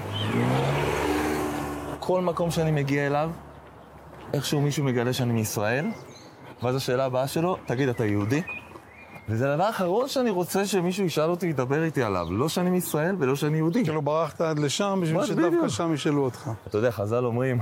כל 2.11 2.21
מקום 2.21 2.51
שאני 2.51 2.71
מגיע 2.71 3.07
אליו, 3.07 3.31
איכשהו 4.33 4.61
מישהו 4.61 4.85
מגלה 4.85 5.13
שאני 5.13 5.33
מישראל, 5.33 5.87
ואז 6.63 6.77
השאלה 6.77 7.05
הבאה 7.05 7.29
שלו, 7.29 7.57
תגיד, 7.67 7.89
אתה 7.89 8.05
יהודי? 8.07 8.43
וזה 9.29 9.53
הדבר 9.53 9.65
האחרון 9.65 10.09
שאני 10.09 10.31
רוצה 10.31 10.67
שמישהו 10.67 11.05
ישאל 11.05 11.31
אותי, 11.31 11.47
ידבר 11.47 11.83
איתי 11.85 12.03
עליו. 12.03 12.27
לא 12.31 12.49
שאני 12.49 12.71
מישראל 12.71 13.17
ולא 13.19 13.37
שאני 13.37 13.57
יהודי. 13.57 13.85
כאילו 13.85 14.03
ברחת 14.03 14.41
עד 14.41 14.59
לשם 14.59 15.01
בשביל 15.03 15.25
שדווקא. 15.25 15.69
שם 15.69 15.95
ישאלו 15.95 16.25
אותך. 16.25 16.51
אתה 16.67 16.79
יודע, 16.79 16.91
חז"ל 16.91 17.25
אומרים, 17.25 17.61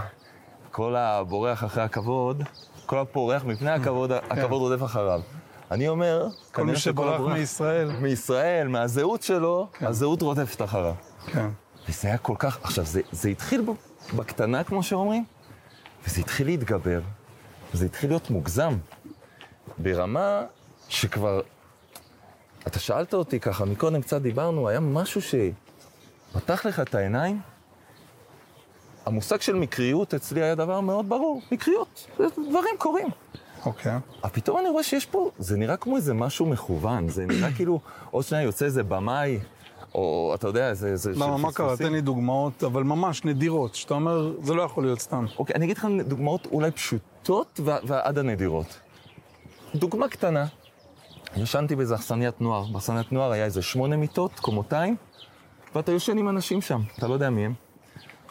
כל 0.71 0.97
הבורח 0.97 1.65
אחרי 1.65 1.83
הכבוד, 1.83 2.43
כל 2.87 2.99
הפורח 2.99 3.45
מפני 3.45 3.71
הכבוד, 3.71 4.13
הכבוד 4.13 4.61
רודף 4.61 4.85
אחריו. 4.85 5.21
אני 5.71 5.89
אומר, 5.89 6.29
כן. 6.31 6.53
כל 6.53 6.65
מי 6.65 6.73
הבורח- 6.87 7.21
מישראל. 7.33 7.91
מישראל, 8.01 8.69
מהזהות 8.69 9.23
שלו, 9.23 9.69
הזהות 9.81 10.23
רודפת 10.23 10.63
אחריו. 10.63 10.95
כן. 11.27 11.49
וזה 11.89 12.09
היה 12.09 12.19
כל 12.19 12.35
כך, 12.39 12.59
עכשיו, 12.63 12.85
זה, 12.85 13.01
זה 13.13 13.29
התחיל 13.29 13.63
בקטנה, 14.17 14.65
כמו 14.65 14.83
שאומרים, 14.83 15.25
וזה 16.07 16.21
התחיל 16.21 16.47
להתגבר, 16.47 17.01
וזה 17.75 17.85
התחיל 17.85 18.11
להיות 18.11 18.31
מוגזם. 18.31 18.75
ברמה 19.79 20.43
שכבר... 20.89 21.41
אתה 22.67 22.79
שאלת 22.79 23.15
אותי 23.15 23.41
ככה, 23.41 23.65
מקודם 23.65 24.03
קצת 24.03 24.23
דיברנו, 24.23 24.69
היה 24.69 24.81
משהו 24.81 25.21
שפתח 25.23 26.67
לך 26.67 26.81
את 26.81 26.95
העיניים. 26.95 27.41
המושג 29.07 29.41
של 29.41 29.55
מקריות 29.55 30.15
אצלי 30.15 30.43
היה 30.43 30.55
דבר 30.55 30.81
מאוד 30.81 31.09
ברור, 31.09 31.43
מקריות, 31.53 32.07
דברים 32.49 32.75
קורים. 32.79 33.09
אוקיי. 33.67 33.93
אבל 34.23 34.33
פתאום 34.33 34.59
אני 34.59 34.69
רואה 34.69 34.83
שיש 34.83 35.07
פה, 35.07 35.31
זה 35.39 35.57
נראה 35.57 35.77
כמו 35.77 35.97
איזה 35.97 36.15
משהו 36.15 36.47
מכוון, 36.47 37.09
זה 37.09 37.27
נראה 37.27 37.53
כאילו 37.53 37.81
עוד 38.11 38.25
שנייה 38.25 38.45
יוצא 38.45 38.65
איזה 38.65 38.83
במאי, 38.83 39.39
או 39.99 40.33
אתה 40.35 40.49
יודע, 40.49 40.69
איזה... 40.69 40.89
איזה 40.89 41.13
למה, 41.17 41.37
של 41.37 41.43
מה 41.43 41.53
קרה? 41.53 41.77
תן 41.77 41.93
לי 41.93 42.01
דוגמאות, 42.01 42.65
אבל 42.65 42.83
ממש 42.83 43.25
נדירות, 43.25 43.75
שאתה 43.75 43.95
אומר, 43.95 44.33
זה 44.43 44.55
לא 44.55 44.63
יכול 44.63 44.85
להיות 44.85 45.01
סתם. 45.01 45.25
אוקיי, 45.39 45.57
אני 45.57 45.65
אגיד 45.65 45.79
לך 45.79 45.87
דוגמאות 46.07 46.47
אולי 46.53 46.71
פשוטות 46.71 47.61
ו- 47.65 47.71
ועד 47.87 48.19
הנדירות. 48.19 48.81
דוגמה 49.75 50.09
קטנה, 50.09 50.47
ישנתי 51.37 51.77
באיזה 51.77 51.95
אכסניית 51.95 52.41
נוער, 52.41 52.65
באכסניית 52.73 53.13
נוער 53.13 53.33
היה 53.33 53.45
איזה 53.45 53.63
שמונה 53.63 53.97
מיטות, 53.97 54.41
קומותיים, 54.41 54.97
ואתה 55.75 55.93
יושן 55.93 56.19
עם 56.19 56.29
אנשים 56.29 56.63
שם, 56.63 56.81
אתה 56.99 57.09
לא 57.09 57.15
יודע 57.15 57.31
מי 57.31 57.47
הם. 57.47 57.55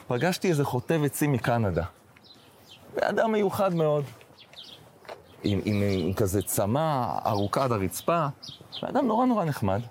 פגשתי 0.07 0.49
איזה 0.49 0.63
חוטב 0.63 1.01
עצים 1.03 1.31
מקנדה. 1.31 1.83
אדם 3.01 3.31
מיוחד 3.31 3.73
מאוד, 3.73 4.03
עם, 5.43 5.59
עם, 5.65 5.81
עם 5.97 6.13
כזה 6.13 6.41
צמא 6.41 7.05
ארוכה 7.25 7.63
עד 7.63 7.71
הרצפה, 7.71 8.27
ואדם 8.83 9.07
נורא 9.07 9.25
נורא 9.25 9.45
נחמד. 9.45 9.81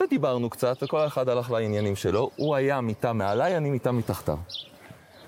ודיברנו 0.00 0.50
קצת, 0.50 0.82
וכל 0.82 1.06
אחד 1.06 1.28
הלך 1.28 1.50
לעניינים 1.50 1.96
שלו. 1.96 2.30
הוא 2.36 2.54
היה 2.54 2.80
מיטה 2.80 3.12
מעליי, 3.12 3.56
אני 3.56 3.70
מיטה 3.70 3.92
מתחתיו. 3.92 4.38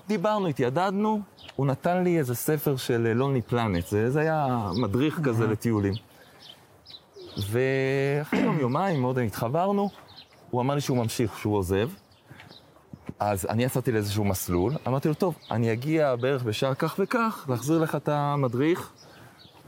דיברנו, 0.07 0.47
התיידדנו, 0.47 1.21
הוא 1.55 1.65
נתן 1.65 2.03
לי 2.03 2.19
איזה 2.19 2.35
ספר 2.35 2.75
של 2.77 3.13
לוני 3.15 3.41
פלנט, 3.41 3.87
זה, 3.87 4.11
זה 4.11 4.19
היה 4.19 4.69
מדריך 4.75 5.19
כזה 5.23 5.47
לטיולים. 5.47 5.93
ואחרי 7.37 8.39
יום 8.39 8.59
יומיים 8.59 9.01
מאוד 9.01 9.17
התחברנו, 9.19 9.89
הוא 10.49 10.61
אמר 10.61 10.75
לי 10.75 10.81
שהוא 10.81 10.97
ממשיך, 10.97 11.37
שהוא 11.39 11.57
עוזב. 11.57 11.89
אז 13.19 13.45
אני 13.49 13.63
יצאתי 13.63 13.91
לאיזשהו 13.91 14.23
מסלול, 14.23 14.73
אמרתי 14.87 15.07
לו, 15.07 15.13
טוב, 15.13 15.35
אני 15.51 15.73
אגיע 15.73 16.15
בערך 16.15 16.43
בשעה 16.43 16.75
כך 16.75 16.95
וכך, 16.99 17.45
להחזיר 17.49 17.77
לך 17.77 17.95
את 17.95 18.09
המדריך, 18.09 18.91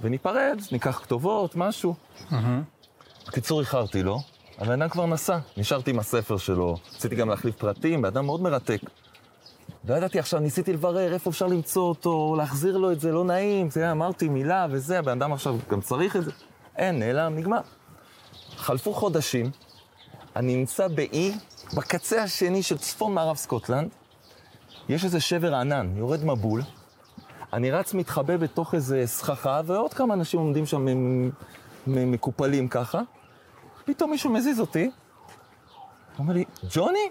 וניפרד, 0.02 0.60
ניקח 0.72 1.00
כתובות, 1.04 1.56
משהו. 1.56 1.96
בקיצור, 3.28 3.60
איחרתי 3.60 4.04
לו, 4.04 4.20
הבן 4.62 4.82
אדם 4.82 4.90
כבר 4.90 5.06
נסע, 5.06 5.38
נשארתי 5.58 5.92
עם 5.92 6.00
הספר 6.00 6.38
שלו, 6.38 6.78
רציתי 6.96 7.16
גם 7.16 7.30
להחליף 7.30 7.56
פרטים, 7.56 8.02
בן 8.02 8.08
אדם 8.08 8.26
מאוד 8.26 8.42
מרתק. 8.42 8.80
לא 9.90 9.96
ידעתי 9.96 10.20
עכשיו, 10.20 10.40
ניסיתי 10.40 10.74
לברר 10.74 11.14
איפה 11.14 11.30
אפשר 11.30 11.48
למצוא 11.48 11.84
אותו, 11.90 12.36
להחזיר 12.38 12.78
לו 12.78 12.92
את 12.92 13.00
זה, 13.00 13.12
לא 13.12 13.24
נעים, 13.24 13.70
זה, 13.70 13.92
אמרתי 13.92 14.30
מילה 14.30 14.68
וזה, 14.70 15.00
הבן 15.00 15.12
אדם 15.12 15.34
עכשיו 15.34 15.58
גם 15.70 15.82
צריך 15.82 16.16
את 16.16 16.24
זה. 16.24 16.32
אין, 16.78 17.00
נעלם, 17.00 17.36
נגמר. 17.36 17.62
חלפו 18.56 18.94
חודשים, 18.94 19.52
אני 20.36 20.56
נמצא 20.56 20.88
באי, 20.88 21.34
בקצה 21.74 22.24
השני 22.24 22.64
של 22.64 22.78
צפון 22.78 23.14
מערב 23.14 23.36
סקוטלנד, 23.36 23.90
יש 24.90 25.06
איזה 25.06 25.20
שבר 25.20 25.56
ענן, 25.56 25.94
יורד 25.98 26.26
מבול, 26.26 26.62
אני 27.54 27.72
רץ 27.72 27.94
מתחבא 27.94 28.38
בתוך 28.38 28.76
איזה 28.76 29.04
סככה, 29.06 29.62
ועוד 29.66 29.94
כמה 29.94 30.14
אנשים 30.14 30.40
עומדים 30.40 30.66
שם 30.66 30.86
מקופלים 31.88 32.68
ככה, 32.68 33.02
פתאום 33.86 34.12
מישהו 34.12 34.30
מזיז 34.30 34.60
אותי, 34.60 34.84
הוא 34.84 34.92
אומר 36.20 36.34
לי, 36.34 36.46
ג'וני? 36.74 37.10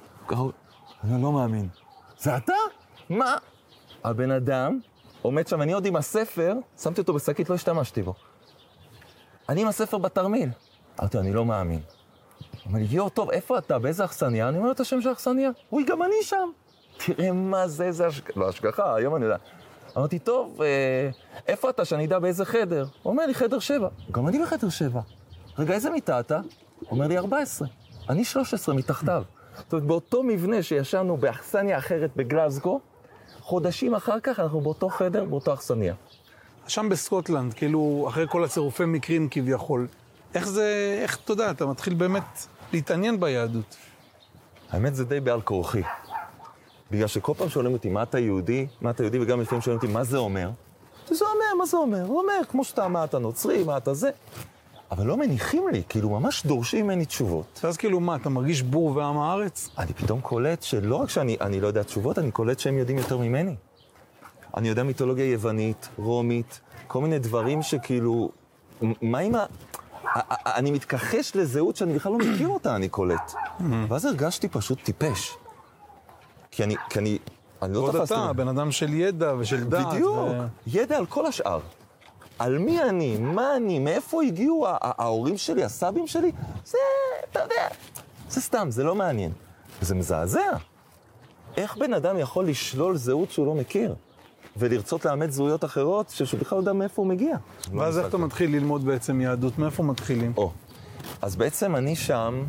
אני 1.04 1.22
לא 1.22 1.32
מאמין. 1.32 1.68
זה 2.18 2.36
אתה? 2.36 2.52
מה? 3.10 3.36
הבן 4.04 4.30
אדם 4.30 4.78
עומד 5.22 5.46
שם, 5.46 5.62
אני 5.62 5.72
עוד 5.72 5.86
עם 5.86 5.96
הספר, 5.96 6.54
שמתי 6.82 7.00
אותו 7.00 7.12
בשקית, 7.12 7.50
לא 7.50 7.54
השתמשתי 7.54 8.02
בו. 8.02 8.14
אני 9.48 9.62
עם 9.62 9.68
הספר 9.68 9.98
בתרמיל. 9.98 10.48
אמרתי 11.00 11.16
לו, 11.16 11.22
אני 11.22 11.32
לא 11.32 11.44
מאמין. 11.44 11.80
הוא 11.80 12.58
אומר 12.66 12.78
לי, 12.78 12.86
יואו, 12.90 13.08
טוב, 13.08 13.30
איפה 13.30 13.58
אתה? 13.58 13.78
באיזה 13.78 14.04
אכסניה? 14.04 14.48
אני 14.48 14.56
אומר 14.56 14.66
לו 14.66 14.72
את 14.72 14.80
השם 14.80 15.00
של 15.00 15.08
האכסניה. 15.08 15.50
אוי, 15.72 15.84
גם 15.84 16.02
אני 16.02 16.14
שם. 16.22 16.50
תראה 16.96 17.32
מה 17.32 17.68
זה, 17.68 17.84
איזה 17.84 18.06
השגחה, 18.06 18.40
לא 18.40 18.48
השגחה, 18.48 18.94
היום 18.94 19.16
אני 19.16 19.24
יודע. 19.24 19.36
אמרתי, 19.96 20.18
טוב, 20.18 20.62
אה, 20.62 21.10
איפה 21.48 21.70
אתה, 21.70 21.84
שאני 21.84 22.06
אדע 22.06 22.18
באיזה 22.18 22.44
חדר? 22.44 22.86
הוא 23.02 23.10
אומר 23.10 23.26
לי, 23.26 23.34
חדר 23.34 23.58
שבע. 23.58 23.88
גם 24.10 24.28
אני 24.28 24.42
בחדר 24.42 24.68
שבע. 24.68 25.00
רגע, 25.58 25.74
איזה 25.74 25.90
מיטה 25.90 26.20
אתה? 26.20 26.40
אומר 26.90 27.06
לי, 27.06 27.18
14. 27.18 27.68
אני 28.08 28.24
13 28.24 28.74
מתחתיו. 28.74 29.22
זאת 29.56 29.72
אומרת, 29.72 29.86
באותו 29.86 30.22
מבנה 30.22 30.62
שישנו 30.62 31.16
באכסניה 31.16 31.78
אחרת 31.78 32.10
בגלזגו, 32.16 32.80
חודשים 33.40 33.94
אחר 33.94 34.20
כך 34.20 34.40
אנחנו 34.40 34.60
באותו 34.60 34.88
חדר, 34.88 35.24
באותו 35.24 35.54
אכסניה. 35.54 35.94
שם 36.66 36.88
בסקוטלנד, 36.88 37.54
כאילו, 37.54 38.06
אחרי 38.08 38.26
כל 38.28 38.44
הצירופי 38.44 38.84
מקרים 38.84 39.28
כביכול, 39.30 39.86
איך 40.34 40.48
זה, 40.48 40.98
איך, 41.02 41.18
אתה 41.24 41.32
יודע, 41.32 41.50
אתה 41.50 41.66
מתחיל 41.66 41.94
באמת 41.94 42.46
להתעניין 42.72 43.20
ביהדות. 43.20 43.76
האמת 44.70 44.94
זה 44.94 45.04
די 45.04 45.20
בעל 45.20 45.40
כורחי. 45.40 45.82
בגלל 46.90 47.06
שכל 47.06 47.34
פעם 47.34 47.48
שואלים 47.48 47.72
אותי, 47.72 47.88
מה 47.88 48.02
אתה 48.02 48.18
יהודי? 48.18 48.66
מה 48.80 48.90
אתה 48.90 49.02
יהודי? 49.02 49.18
וגם 49.18 49.40
לפעמים 49.40 49.62
שואלים 49.62 49.80
אותי, 49.82 49.92
מה 49.92 50.04
זה 50.04 50.18
אומר? 50.18 50.50
זה 51.08 51.24
אומר, 51.24 51.54
מה 51.58 51.66
זה 51.66 51.76
אומר? 51.76 52.04
הוא 52.06 52.20
אומר, 52.20 52.40
כמו 52.48 52.64
שאתה, 52.64 52.88
מה 52.88 53.04
אתה 53.04 53.18
נוצרי, 53.18 53.64
מה 53.64 53.76
אתה 53.76 53.94
זה. 53.94 54.10
אבל 54.90 55.06
לא 55.06 55.16
מניחים 55.16 55.68
לי, 55.72 55.82
כאילו 55.88 56.10
ממש 56.10 56.46
דורשים 56.46 56.84
ממני 56.84 57.04
תשובות. 57.04 57.60
ואז 57.64 57.76
כאילו, 57.76 58.00
מה, 58.00 58.16
אתה 58.16 58.28
מרגיש 58.28 58.62
בור 58.62 58.96
ועם 58.96 59.18
הארץ? 59.18 59.68
אני 59.78 59.92
פתאום 59.92 60.20
קולט 60.20 60.62
שלא 60.62 60.96
רק 60.96 61.10
שאני 61.10 61.36
אני 61.40 61.60
לא 61.60 61.66
יודע 61.66 61.82
תשובות, 61.82 62.18
אני 62.18 62.30
קולט 62.30 62.58
שהם 62.58 62.78
יודעים 62.78 62.98
יותר 62.98 63.18
ממני. 63.18 63.54
אני 64.56 64.68
יודע 64.68 64.82
מיתולוגיה 64.82 65.32
יוונית, 65.32 65.88
רומית, 65.98 66.60
כל 66.86 67.00
מיני 67.00 67.18
דברים 67.18 67.62
שכאילו... 67.62 68.30
מה 69.02 69.18
עם 69.18 69.34
ה... 69.34 69.44
אני 70.46 70.70
מתכחש 70.70 71.36
לזהות 71.36 71.76
שאני 71.76 71.94
בכלל 71.94 72.12
לא 72.12 72.18
מכיר 72.18 72.48
אותה, 72.48 72.76
אני 72.76 72.88
קולט. 72.88 73.32
ואז 73.88 74.04
הרגשתי 74.04 74.48
פשוט 74.48 74.78
טיפש. 74.82 75.36
כי 76.50 76.64
אני, 76.64 76.76
כי 76.90 76.98
אני, 76.98 77.18
אני 77.62 77.74
לא 77.74 77.78
עוד 77.78 77.98
תפסתי... 78.00 78.14
אתה, 78.14 78.32
בן 78.32 78.48
אדם 78.48 78.72
של 78.72 78.94
ידע 78.94 79.34
ושל 79.38 79.64
דעת. 79.64 79.86
בדיוק, 79.86 80.16
ו- 80.16 80.46
ידע 80.66 80.96
על 80.96 81.06
כל 81.06 81.26
השאר. 81.26 81.60
על 82.40 82.58
מי 82.58 82.82
אני, 82.82 83.16
מה 83.18 83.56
אני, 83.56 83.78
מאיפה 83.78 84.22
הגיעו 84.22 84.66
ההורים 84.68 85.38
שלי, 85.38 85.64
הסבים 85.64 86.06
שלי, 86.06 86.32
זה, 86.64 86.78
אתה 87.30 87.40
יודע, 87.40 87.68
זה 88.30 88.40
סתם, 88.40 88.70
זה 88.70 88.84
לא 88.84 88.94
מעניין. 88.94 89.32
זה 89.80 89.94
מזעזע. 89.94 90.52
איך 91.56 91.76
בן 91.76 91.94
אדם 91.94 92.18
יכול 92.18 92.48
לשלול 92.48 92.96
זהות 92.96 93.30
שהוא 93.30 93.46
לא 93.46 93.54
מכיר, 93.54 93.94
ולרצות 94.56 95.04
לאמץ 95.04 95.30
זהויות 95.30 95.64
אחרות, 95.64 96.10
שהוא 96.10 96.40
בכלל 96.40 96.58
לא 96.58 96.62
יודע 96.62 96.72
מאיפה 96.72 97.02
הוא 97.02 97.08
מגיע? 97.08 97.36
ואז 97.74 97.96
לא 97.96 98.00
איך 98.00 98.08
אתה. 98.08 98.16
מתחיל 98.16 98.56
ללמוד 98.56 98.84
בעצם 98.84 99.20
יהדות? 99.20 99.58
מאיפה 99.58 99.82
מתחילים? 99.82 100.32
או, 100.36 100.50
אז 101.22 101.36
בעצם 101.36 101.76
אני 101.76 101.96
שם, 101.96 102.44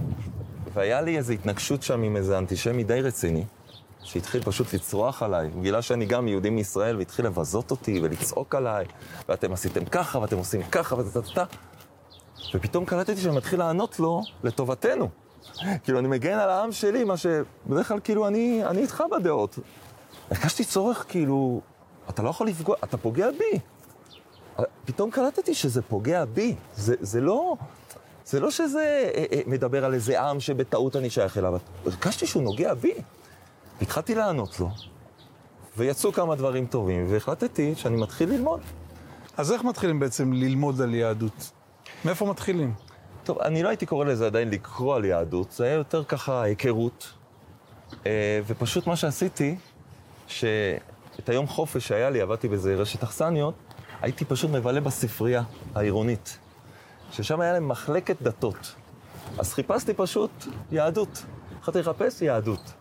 והיה 0.73 1.01
לי 1.01 1.17
איזו 1.17 1.33
התנגשות 1.33 1.83
שם 1.83 2.03
עם 2.03 2.15
איזה 2.15 2.37
אנטישמי 2.37 2.83
די 2.83 3.01
רציני, 3.01 3.43
שהתחיל 4.03 4.43
פשוט 4.43 4.73
לצרוח 4.73 5.23
עליי. 5.23 5.49
הוא 5.53 5.61
גילה 5.61 5.81
שאני 5.81 6.05
גם 6.05 6.27
יהודי 6.27 6.49
מישראל, 6.49 6.97
והתחיל 6.97 7.25
לבזות 7.25 7.71
אותי 7.71 7.99
ולצעוק 8.03 8.55
עליי, 8.55 8.85
ואתם 9.29 9.53
עשיתם 9.53 9.85
ככה, 9.85 10.19
ואתם 10.19 10.37
עושים 10.37 10.63
ככה, 10.63 10.95
וטה-טה-טה. 10.95 11.43
ופתאום 12.53 12.85
קלטתי 12.85 13.21
שאני 13.21 13.35
מתחיל 13.35 13.59
לענות 13.59 13.99
לו 13.99 14.21
לטובתנו. 14.43 15.09
כאילו, 15.83 15.99
אני 15.99 16.07
מגן 16.07 16.39
על 16.39 16.49
העם 16.49 16.71
שלי, 16.71 17.03
מה 17.03 17.17
שבדרך 17.17 17.87
כלל, 17.87 17.99
כאילו, 18.03 18.27
אני, 18.27 18.65
אני 18.65 18.81
איתך 18.81 19.03
בדעות. 19.11 19.59
הרגשתי 20.31 20.63
צורך, 20.63 21.05
כאילו, 21.09 21.61
אתה 22.09 22.21
לא 22.21 22.29
יכול 22.29 22.47
לפגוע, 22.47 22.75
אתה 22.83 22.97
פוגע 22.97 23.27
בי. 23.31 23.59
פתאום 24.85 25.11
קלטתי 25.11 25.53
שזה 25.53 25.81
פוגע 25.81 26.25
בי. 26.25 26.55
זה, 26.75 26.95
זה 26.99 27.21
לא... 27.21 27.55
זה 28.25 28.39
לא 28.39 28.51
שזה 28.51 29.09
אה, 29.15 29.25
אה, 29.31 29.41
מדבר 29.47 29.85
על 29.85 29.93
איזה 29.93 30.21
עם 30.21 30.39
שבטעות 30.39 30.95
אני 30.95 31.09
שייך 31.09 31.37
אליו, 31.37 31.57
הרגשתי 31.85 32.27
שהוא 32.27 32.43
נוגע 32.43 32.73
בי. 32.73 32.93
התחלתי 33.81 34.15
לענות 34.15 34.59
לו, 34.59 34.69
ויצאו 35.77 36.13
כמה 36.13 36.35
דברים 36.35 36.65
טובים, 36.65 37.05
והחלטתי 37.09 37.75
שאני 37.75 37.95
מתחיל 37.95 38.29
ללמוד. 38.29 38.59
אז 39.37 39.51
איך 39.51 39.63
מתחילים 39.63 39.99
בעצם 39.99 40.33
ללמוד 40.33 40.81
על 40.81 40.93
יהדות? 40.93 41.51
מאיפה 42.05 42.25
מתחילים? 42.25 42.73
טוב, 43.23 43.39
אני 43.39 43.63
לא 43.63 43.69
הייתי 43.69 43.85
קורא 43.85 44.05
לזה 44.05 44.25
עדיין 44.25 44.49
לקרוא 44.49 44.95
על 44.95 45.05
יהדות, 45.05 45.51
זה 45.51 45.63
היה 45.63 45.73
יותר 45.73 46.03
ככה 46.03 46.41
היכרות. 46.41 47.13
אה, 48.05 48.39
ופשוט 48.47 48.87
מה 48.87 48.95
שעשיתי, 48.95 49.55
שאת 50.27 51.29
היום 51.29 51.47
חופש 51.47 51.87
שהיה 51.87 52.09
לי, 52.09 52.21
עבדתי 52.21 52.47
באיזה 52.47 52.75
רשת 52.75 53.03
אכסניות, 53.03 53.53
הייתי 54.01 54.25
פשוט 54.25 54.51
מבלה 54.51 54.81
בספרייה 54.81 55.43
העירונית, 55.75 56.37
ששם 57.11 57.41
היה 57.41 57.53
להם 57.53 57.67
מחלקת 57.67 58.21
דתות. 58.21 58.75
אז 59.37 59.53
חיפשתי 59.53 59.93
פשוט 59.93 60.31
יהדות. 60.71 61.23
התחלתי 61.57 61.79
לחפש 61.79 62.21
יהדות. 62.21 62.73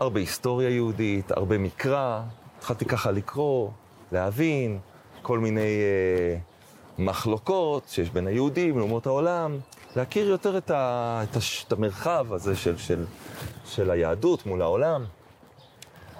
הרבה 0.00 0.20
היסטוריה 0.20 0.70
יהודית, 0.70 1.30
הרבה 1.30 1.58
מקרא, 1.58 2.22
התחלתי 2.58 2.84
ככה 2.84 3.10
לקרוא, 3.10 3.70
להבין, 4.12 4.78
כל 5.22 5.38
מיני 5.38 5.60
אה, 5.60 6.38
מחלוקות 6.98 7.82
שיש 7.88 8.10
בין 8.10 8.26
היהודים 8.26 8.78
לאומות 8.78 9.06
העולם, 9.06 9.58
להכיר 9.96 10.28
יותר 10.28 10.58
את, 10.58 10.70
ה, 10.70 11.22
את, 11.30 11.36
הש, 11.36 11.64
את 11.64 11.72
המרחב 11.72 12.32
הזה 12.32 12.56
של, 12.56 12.76
של, 12.76 13.04
של 13.64 13.90
היהדות 13.90 14.46
מול 14.46 14.62
העולם. 14.62 15.04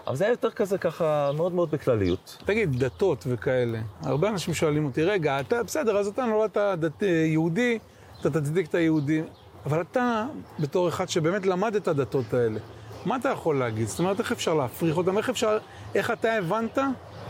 אבל 0.06 0.16
זה 0.16 0.24
היה 0.24 0.32
יותר 0.32 0.50
כזה 0.50 0.78
ככה, 0.78 1.30
מאוד 1.36 1.52
מאוד 1.52 1.70
בכלליות. 1.70 2.36
תגיד, 2.44 2.78
דתות 2.78 3.24
וכאלה. 3.28 3.80
הרבה 4.02 4.28
אנשים 4.28 4.54
שואלים 4.54 4.84
אותי, 4.84 5.02
רגע, 5.02 5.40
אתה, 5.40 5.62
בסדר, 5.62 5.96
אז 5.96 6.06
אתה 6.06 6.24
נולדת 6.24 6.56
דת, 6.56 7.02
יהודי, 7.02 7.78
אתה 8.20 8.30
תצדיק 8.30 8.66
את 8.66 8.74
היהודי, 8.74 9.22
אבל 9.66 9.80
אתה, 9.80 10.26
בתור 10.58 10.88
אחד 10.88 11.08
שבאמת 11.08 11.46
למד 11.46 11.76
את 11.76 11.88
הדתות 11.88 12.34
האלה, 12.34 12.60
מה 13.06 13.16
אתה 13.16 13.28
יכול 13.28 13.58
להגיד? 13.58 13.88
זאת 13.88 13.98
אומרת, 13.98 14.20
איך 14.20 14.32
אפשר 14.32 14.54
להפריך 14.54 14.96
אותם? 14.96 15.18
איך 15.18 15.30
אפשר, 15.30 15.58
איך 15.94 16.10
אתה 16.10 16.32
הבנת 16.32 16.78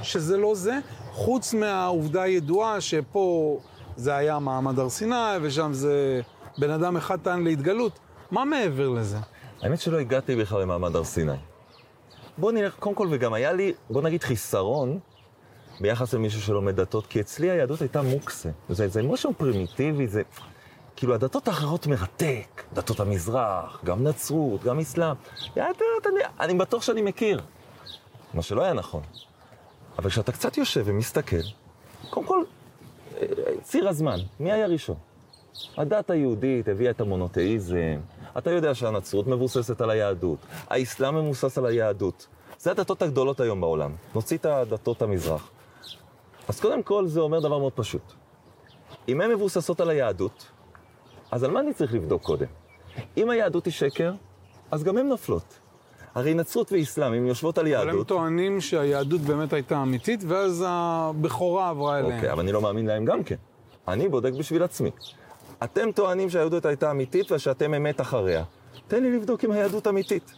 שזה 0.03 0.37
לא 0.37 0.55
זה, 0.55 0.79
חוץ 1.13 1.55
מהעובדה 1.55 2.23
הידועה 2.23 2.81
שפה 2.81 3.59
זה 3.97 4.17
היה 4.17 4.39
מעמד 4.39 4.79
הר 4.79 4.89
סיני, 4.89 5.15
ושם 5.43 5.73
זה 5.73 6.21
בן 6.59 6.71
אדם 6.71 6.97
אחד 6.97 7.19
טען 7.21 7.45
להתגלות. 7.45 7.99
מה 8.31 8.45
מעבר 8.45 8.89
לזה? 8.89 9.17
האמת 9.63 9.81
שלא 9.81 9.99
הגעתי 9.99 10.37
בכלל 10.37 10.63
למעמד 10.63 10.97
הר 10.97 11.05
סיני. 11.05 11.33
בוא 12.39 12.53
נלך, 12.53 12.75
קודם 12.79 12.95
כל, 12.95 13.09
וגם 13.11 13.33
היה 13.33 13.53
לי, 13.53 13.73
בוא 13.91 14.03
נגיד 14.03 14.23
חיסרון 14.23 14.99
ביחס 15.81 16.15
למישהו 16.15 16.43
שלומד 16.43 16.77
דתות, 16.77 17.07
כי 17.07 17.21
אצלי 17.21 17.51
היהדות 17.51 17.81
הייתה 17.81 18.03
מוקסה. 18.03 18.49
זה, 18.69 18.89
זה 18.89 19.03
משהו 19.03 19.33
פרימיטיבי, 19.37 20.07
זה... 20.07 20.23
כאילו, 20.99 21.15
הדתות 21.15 21.49
האחרות 21.49 21.87
מרתק, 21.87 22.63
דתות 22.73 23.01
המזרח, 23.01 23.81
גם 23.85 24.07
נצרות, 24.07 24.63
גם 24.63 24.79
אסלאם. 24.79 25.15
יאללה, 25.57 25.71
אני, 26.07 26.21
אני 26.41 26.55
בטוח 26.55 26.83
שאני 26.83 27.03
מכיר. 27.03 27.41
מה 28.35 28.43
שלא 28.43 28.63
היה 28.63 28.73
נכון. 28.73 29.03
אבל 29.99 30.11
כשאתה 30.11 30.33
קצת 30.33 30.57
יושב 30.57 30.83
ומסתכל, 30.87 31.37
קודם 32.11 32.27
כל, 32.27 32.45
אה, 33.17 33.27
ציר 33.63 33.89
הזמן, 33.89 34.19
מי 34.41 34.53
היה 34.53 34.67
ראשון? 34.67 34.97
הדת 35.77 36.11
היהודית 36.11 36.69
הביאה 36.69 36.91
את 36.91 37.01
המונותאיזם, 37.01 38.01
אתה 38.39 38.51
יודע 38.51 38.75
שהנצרות 38.75 39.27
מבוססת 39.27 39.81
על 39.81 39.91
היהדות, 39.91 40.39
האסלאם 40.69 41.17
מבוסס 41.17 41.59
על 41.59 41.67
היהדות. 41.67 42.27
זה 42.59 42.71
הדתות 42.71 43.03
הגדולות 43.03 43.41
היום 43.41 43.61
בעולם. 43.61 43.95
נוציא 44.15 44.37
את 44.37 44.47
הדתות 44.47 45.03
המזרח. 45.03 45.51
אז 46.49 46.61
קודם 46.61 46.83
כל 46.83 47.07
זה 47.07 47.21
אומר 47.21 47.41
דבר 47.41 47.59
מאוד 47.59 47.73
פשוט. 47.73 48.13
אם 49.09 49.21
הן 49.21 49.31
מבוססות 49.31 49.81
על 49.81 49.91
היהדות, 49.91 50.47
אז 51.31 51.45
על 51.45 51.51
מה 51.51 51.61
אני 51.61 51.75
צריך 51.75 51.95
לבדוק 51.95 52.23
קודם? 52.23 52.47
אם 53.17 53.31
היהדות 53.31 53.65
היא 53.65 53.73
שקר, 53.73 54.13
אז 54.71 54.85
גם 54.85 54.99
הן 54.99 55.09
נופלות. 55.09 55.59
הרי 56.15 56.35
נצרות 56.35 56.73
ואסלאם, 56.73 57.15
אם 57.15 57.27
יושבות 57.27 57.59
על 57.59 57.67
יהדות... 57.67 57.89
אבל 57.89 57.99
הם 57.99 58.05
טוענים 58.05 58.61
שהיהדות 58.61 59.21
באמת 59.21 59.53
הייתה 59.53 59.83
אמיתית, 59.83 60.21
ואז 60.27 60.65
הבכורה 60.69 61.69
עברה 61.69 61.99
אליהם. 61.99 62.15
אוקיי, 62.17 62.33
אבל 62.33 62.41
אני 62.41 62.53
לא 62.53 62.61
מאמין 62.61 62.87
להם 62.87 63.05
גם 63.05 63.25
כן. 63.25 63.37
אני 63.89 64.09
בודק 64.09 64.33
בשביל 64.33 64.63
עצמי. 64.63 64.91
אתם 65.65 65.93
טוענים 65.93 66.31
שהיהדות 66.31 66.67
הייתה 66.67 66.91
אמיתית 66.91 67.33
ושאתם 67.33 67.75
אמת 67.75 68.01
אחריה. 68.01 68.45
תן 68.89 69.03
לי 69.03 69.17
לבדוק 69.17 69.45
אם 69.45 69.51
היהדות 69.51 69.87
אמיתית. 69.87 70.35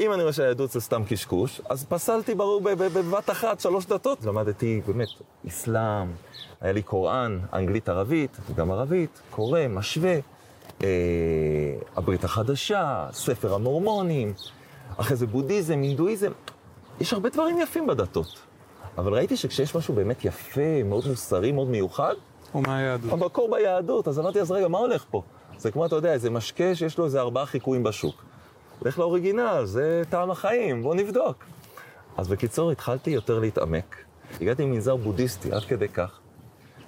אם 0.00 0.12
אני 0.12 0.22
רואה 0.22 0.32
שהיהדות 0.32 0.70
זה 0.70 0.80
סתם 0.80 1.02
קשקוש, 1.08 1.60
אז 1.68 1.84
פסלתי 1.84 2.34
ברור 2.34 2.60
בבת 2.60 3.30
אחת 3.30 3.60
שלוש 3.60 3.86
דתות. 3.86 4.24
למדתי 4.24 4.80
באמת 4.86 5.08
אסלאם, 5.48 6.06
היה 6.60 6.72
לי 6.72 6.82
קוראן, 6.82 7.38
אנגלית 7.52 7.88
ערבית, 7.88 8.36
גם 8.56 8.70
ערבית, 8.70 9.20
קורא, 9.30 9.60
משווה, 9.68 10.14
אה, 10.82 10.88
הברית 11.96 12.24
החדשה, 12.24 13.08
ספר 13.12 13.54
המורמונים, 13.54 14.32
אחרי 14.96 15.16
זה 15.16 15.26
בודהיזם, 15.26 15.82
הינדואיזם. 15.82 16.32
יש 17.00 17.12
הרבה 17.12 17.28
דברים 17.28 17.58
יפים 17.58 17.86
בדתות. 17.86 18.38
אבל 18.98 19.14
ראיתי 19.14 19.36
שכשיש 19.36 19.74
משהו 19.74 19.94
באמת 19.94 20.24
יפה, 20.24 20.82
מאוד 20.84 21.04
מוסרי, 21.08 21.52
מאוד 21.52 21.68
מיוחד, 21.68 22.14
הוא 22.52 22.62
מהיהדות. 22.62 23.12
המקור 23.12 23.50
ביהדות, 23.50 24.08
אז 24.08 24.18
אמרתי, 24.18 24.40
אז 24.40 24.50
רגע, 24.50 24.68
מה 24.68 24.78
הולך 24.78 25.04
פה? 25.10 25.22
זה 25.58 25.70
כמו, 25.70 25.86
אתה 25.86 25.96
יודע, 25.96 26.12
איזה 26.12 26.30
משקה 26.30 26.74
שיש 26.74 26.98
לו 26.98 27.04
איזה 27.04 27.20
ארבעה 27.20 27.46
חיקויים 27.46 27.82
בשוק. 27.82 28.24
לך 28.82 28.98
לאוריגינל, 28.98 29.62
זה 29.64 30.02
טעם 30.10 30.30
החיים, 30.30 30.82
בוא 30.82 30.94
נבדוק. 30.94 31.44
אז 32.16 32.28
בקיצור, 32.28 32.70
התחלתי 32.70 33.10
יותר 33.10 33.38
להתעמק. 33.38 33.96
הגעתי 34.40 34.64
ממנזר 34.64 34.96
בודהיסטי, 34.96 35.52
עד 35.52 35.64
כדי 35.64 35.88
כך. 35.88 36.18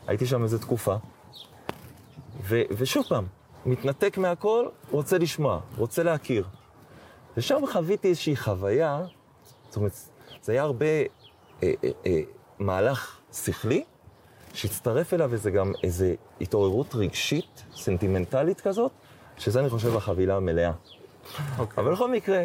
הייתי 0.07 0.27
שם 0.27 0.43
איזו 0.43 0.59
תקופה. 0.59 0.97
ו- 2.43 2.63
ושוב 2.71 3.05
פעם, 3.09 3.25
מתנתק 3.67 4.19
מהכל, 4.19 4.67
רוצה 4.91 5.19
לשמוע, 5.19 5.61
רוצה 5.77 6.03
להכיר. 6.03 6.45
ושם 7.37 7.63
חוויתי 7.73 8.09
איזושהי 8.09 8.37
חוויה, 8.37 9.03
זאת 9.69 9.77
אומרת, 9.77 9.93
זה 10.43 10.53
היה 10.53 10.63
הרבה 10.63 10.87
אה, 10.87 11.03
אה, 11.63 11.91
אה, 12.07 12.21
מהלך 12.59 13.19
שכלי, 13.33 13.85
שהצטרף 14.55 15.15
אליו 15.15 15.33
איזה 15.33 15.51
גם 15.51 15.73
איזה 15.83 16.15
התעוררות 16.41 16.95
רגשית, 16.95 17.65
סנטימנטלית 17.75 18.61
כזאת, 18.61 18.93
שזה 19.39 19.61
אני 19.61 19.69
חושב 19.69 19.97
החבילה 19.97 20.37
המלאה. 20.37 20.73
Okay. 21.59 21.63
אבל 21.79 21.93
בכל 21.93 22.11
מקרה, 22.11 22.45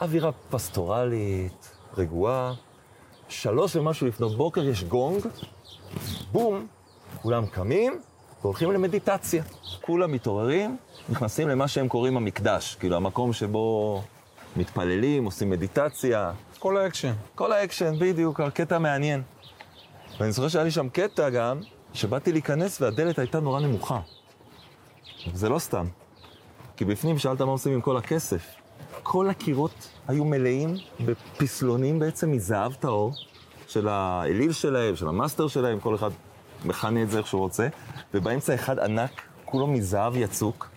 אווירה 0.00 0.30
פסטורלית, 0.50 1.70
רגועה, 1.96 2.54
שלוש 3.28 3.76
ומשהו 3.76 4.06
לפנות 4.06 4.36
בוקר 4.36 4.64
יש 4.64 4.84
גונג, 4.84 5.26
בום, 6.32 6.66
כולם 7.22 7.46
קמים 7.46 8.00
והולכים 8.42 8.72
למדיטציה. 8.72 9.42
כולם 9.80 10.12
מתעוררים, 10.12 10.76
נכנסים 11.08 11.48
למה 11.48 11.68
שהם 11.68 11.88
קוראים 11.88 12.16
המקדש, 12.16 12.74
כאילו 12.74 12.96
המקום 12.96 13.32
שבו 13.32 14.02
מתפללים, 14.56 15.24
עושים 15.24 15.50
מדיטציה. 15.50 16.32
כל 16.58 16.76
האקשן. 16.76 17.12
כל 17.34 17.52
האקשן, 17.52 17.94
בדיוק, 17.98 18.40
קטע 18.40 18.78
מעניין. 18.78 19.22
ואני 20.20 20.32
זוכר 20.32 20.48
שהיה 20.48 20.64
לי 20.64 20.70
שם 20.70 20.88
קטע 20.88 21.30
גם, 21.30 21.60
שבאתי 21.94 22.32
להיכנס 22.32 22.80
והדלת 22.80 23.18
הייתה 23.18 23.40
נורא 23.40 23.60
נמוכה. 23.60 24.00
זה 25.34 25.48
לא 25.48 25.58
סתם. 25.58 25.86
כי 26.80 26.84
בפנים 26.84 27.18
שאלת 27.18 27.40
מה 27.40 27.50
עושים 27.50 27.72
עם 27.72 27.80
כל 27.80 27.96
הכסף. 27.96 28.42
כל 29.02 29.30
הקירות 29.30 29.88
היו 30.08 30.24
מלאים 30.24 30.74
בפסלונים 31.04 31.98
בעצם 31.98 32.32
מזהב 32.32 32.72
טהור, 32.74 33.12
של 33.68 33.88
האליל 33.88 34.52
שלהם, 34.52 34.96
של 34.96 35.08
המאסטר 35.08 35.48
שלהם, 35.48 35.80
כל 35.80 35.94
אחד 35.94 36.10
מכנה 36.64 37.02
את 37.02 37.10
זה 37.10 37.18
איך 37.18 37.26
שהוא 37.26 37.40
רוצה, 37.40 37.68
ובאמצע 38.14 38.54
אחד 38.54 38.78
ענק, 38.78 39.10
כולו 39.44 39.66
מזהב 39.66 40.16
יצוק. 40.16 40.68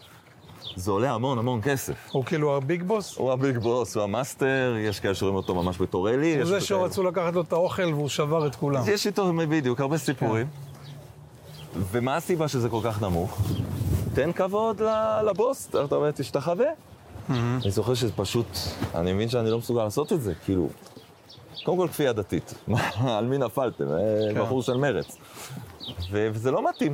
זה 0.75 0.91
עולה 0.91 1.13
המון 1.13 1.37
המון 1.37 1.59
כסף. 1.63 2.09
הוא 2.11 2.25
כאילו 2.25 2.57
ה 2.57 2.64
big 2.64 2.83
boss? 2.83 3.17
הוא 3.17 3.31
ה 3.31 3.38
big 3.38 3.57
boss, 3.57 3.95
הוא 3.95 4.03
המאסטר, 4.03 4.75
יש 4.79 4.99
כאלה 4.99 5.15
שרואים 5.15 5.35
אותו 5.35 5.55
ממש 5.55 5.81
בתור 5.81 6.09
אלי. 6.09 6.37
הוא 6.37 6.45
זה 6.45 6.61
שרצו 6.61 7.03
לקחת 7.03 7.33
לו 7.33 7.41
את 7.41 7.53
האוכל 7.53 7.93
והוא 7.93 8.09
שבר 8.09 8.47
את 8.47 8.55
כולם. 8.55 8.83
יש 8.87 9.07
איתו 9.07 9.33
בדיוק, 9.49 9.79
הרבה 9.79 9.97
סיפורים. 9.97 10.47
ומה 11.91 12.15
הסיבה 12.15 12.47
שזה 12.47 12.69
כל 12.69 12.79
כך 12.83 13.01
נמוך? 13.01 13.41
תן 14.13 14.32
כבוד 14.32 14.82
לבוס, 15.28 15.69
אתה 15.69 15.95
אומר, 15.95 16.12
תשתחווה. 16.12 16.67
אני 17.30 17.71
זוכר 17.71 17.93
שזה 17.93 18.12
פשוט, 18.15 18.47
אני 18.95 19.13
מבין 19.13 19.30
שאני 19.30 19.49
לא 19.49 19.58
מסוגל 19.58 19.84
לעשות 19.84 20.13
את 20.13 20.21
זה, 20.21 20.34
כאילו, 20.45 20.69
קודם 21.63 21.78
כל 21.78 21.88
כפייה 21.88 22.13
דתית, 22.13 22.54
על 23.17 23.26
מי 23.26 23.38
נפלתם? 23.38 23.86
כן. 24.34 24.41
בחור 24.41 24.62
של 24.62 24.78
מרץ. 24.78 25.17
וזה 26.12 26.52
לא 26.52 26.69
מתאים. 26.69 26.93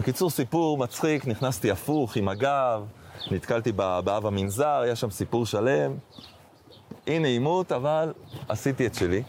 בקיצור, 0.00 0.30
סיפור 0.30 0.78
מצחיק, 0.78 1.26
נכנסתי 1.26 1.70
הפוך 1.70 2.16
עם 2.16 2.28
הגב, 2.28 2.84
נתקלתי 3.30 3.72
באב 3.72 4.26
המנזר, 4.26 4.80
היה 4.82 4.96
שם 4.96 5.10
סיפור 5.10 5.46
שלם. 5.46 5.94
אי 7.06 7.18
נעימות, 7.18 7.72
אבל 7.72 8.12
עשיתי 8.48 8.86
את 8.86 8.94
שלי. 8.94 9.22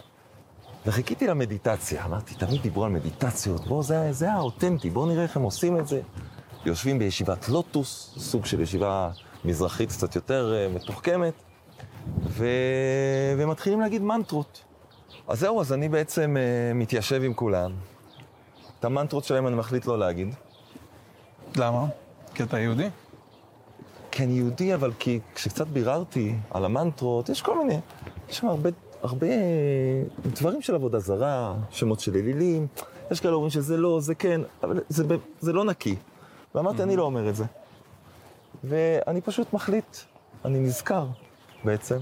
וחיכיתי 0.86 1.26
למדיטציה, 1.26 2.04
אמרתי, 2.04 2.34
תמיד 2.34 2.62
דיברו 2.62 2.84
על 2.84 2.90
מדיטציות, 2.90 3.66
בואו, 3.66 3.82
זה, 3.82 4.12
זה 4.12 4.32
האותנטי, 4.32 4.90
בואו 4.90 5.06
נראה 5.06 5.22
איך 5.22 5.36
הם 5.36 5.42
עושים 5.42 5.78
את 5.78 5.88
זה. 5.88 6.00
יושבים 6.66 6.98
בישיבת 6.98 7.48
לוטוס, 7.48 8.14
סוג 8.18 8.46
של 8.46 8.60
ישיבה 8.60 9.10
מזרחית 9.44 9.88
קצת 9.88 10.16
יותר 10.16 10.52
uh, 10.52 10.76
מתוחכמת, 10.76 11.34
ו... 12.22 12.46
ומתחילים 13.38 13.80
להגיד 13.80 14.02
מנטרות. 14.02 14.62
אז 15.28 15.40
זהו, 15.40 15.60
אז 15.60 15.72
אני 15.72 15.88
בעצם 15.88 16.36
uh, 16.36 16.74
מתיישב 16.74 17.22
עם 17.24 17.34
כולם. 17.34 17.72
את 18.80 18.84
המנטרות 18.84 19.24
שלהם 19.24 19.46
אני 19.46 19.56
מחליט 19.56 19.86
לא 19.86 19.98
להגיד. 19.98 20.34
למה? 21.56 21.86
כי 22.34 22.42
אתה 22.42 22.58
יהודי? 22.58 22.88
כי 24.10 24.24
אני 24.24 24.32
יהודי, 24.32 24.74
אבל 24.74 24.92
כי 24.98 25.20
כשקצת 25.34 25.66
ביררתי 25.66 26.34
על 26.50 26.64
המנטרות, 26.64 27.28
יש 27.28 27.42
כל 27.42 27.58
מיני, 27.58 27.80
יש 28.28 28.36
שם 28.36 28.46
הרבה, 28.46 28.70
הרבה 29.02 29.26
דברים 30.26 30.62
של 30.62 30.74
עבודה 30.74 30.98
זרה, 30.98 31.54
שמות 31.70 32.00
של 32.00 32.16
אלילים, 32.16 32.66
יש 33.10 33.20
כאלה 33.20 33.34
אומרים 33.34 33.50
שזה 33.50 33.76
לא, 33.76 34.00
זה 34.00 34.14
כן, 34.14 34.40
אבל 34.62 34.80
זה, 34.88 35.04
זה 35.40 35.52
לא 35.52 35.64
נקי. 35.64 35.96
ואמרתי, 36.58 36.82
אני 36.82 36.96
לא 36.96 37.02
אומר 37.02 37.28
את 37.28 37.36
זה. 37.36 37.44
ואני 38.64 39.20
פשוט 39.20 39.52
מחליט, 39.52 39.96
אני 40.44 40.58
נזכר 40.58 41.06
בעצם 41.64 41.98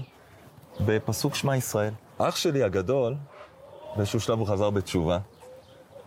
בפסוק 0.85 1.35
שמע 1.35 1.55
ישראל. 1.55 1.93
אח 2.17 2.35
שלי 2.35 2.63
הגדול, 2.63 3.15
באיזשהו 3.95 4.19
שלב 4.19 4.39
הוא 4.39 4.47
חזר 4.47 4.69
בתשובה. 4.69 5.19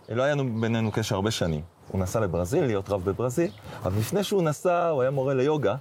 לא 0.09 0.23
היה 0.23 0.35
בינינו 0.35 0.91
קשר 0.91 1.15
הרבה 1.15 1.31
שנים. 1.31 1.61
הוא 1.87 2.01
נסע 2.01 2.19
לברזיל, 2.19 2.65
להיות 2.65 2.89
רב 2.89 3.03
בברזיל, 3.03 3.51
אבל 3.83 3.99
לפני 3.99 4.23
שהוא 4.23 4.43
נסע, 4.43 4.87
הוא 4.87 5.01
היה 5.01 5.11
מורה 5.11 5.33
ליוגה, 5.33 5.75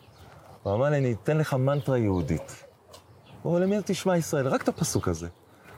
הוא 0.62 0.74
אמר 0.74 0.90
לי, 0.90 0.98
אני 0.98 1.12
אתן 1.22 1.38
לך 1.38 1.54
מנטרה 1.54 1.98
יהודית. 1.98 2.64
הוא 3.42 3.52
אמר, 3.52 3.60
למי 3.60 3.76
תשמע 3.84 4.16
ישראל? 4.16 4.48
רק 4.48 4.62
את 4.62 4.68
הפסוק 4.68 5.08
הזה. 5.08 5.28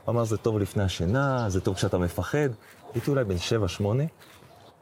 הוא 0.05 0.13
אמר, 0.13 0.23
זה 0.23 0.37
טוב 0.37 0.59
לפני 0.59 0.83
השינה, 0.83 1.49
זה 1.49 1.61
טוב 1.61 1.75
כשאתה 1.75 1.97
מפחד. 1.97 2.49
הייתי 2.93 3.11
אולי 3.11 3.23
בן 3.23 3.37
שבע, 3.37 3.67
שמונה. 3.67 4.03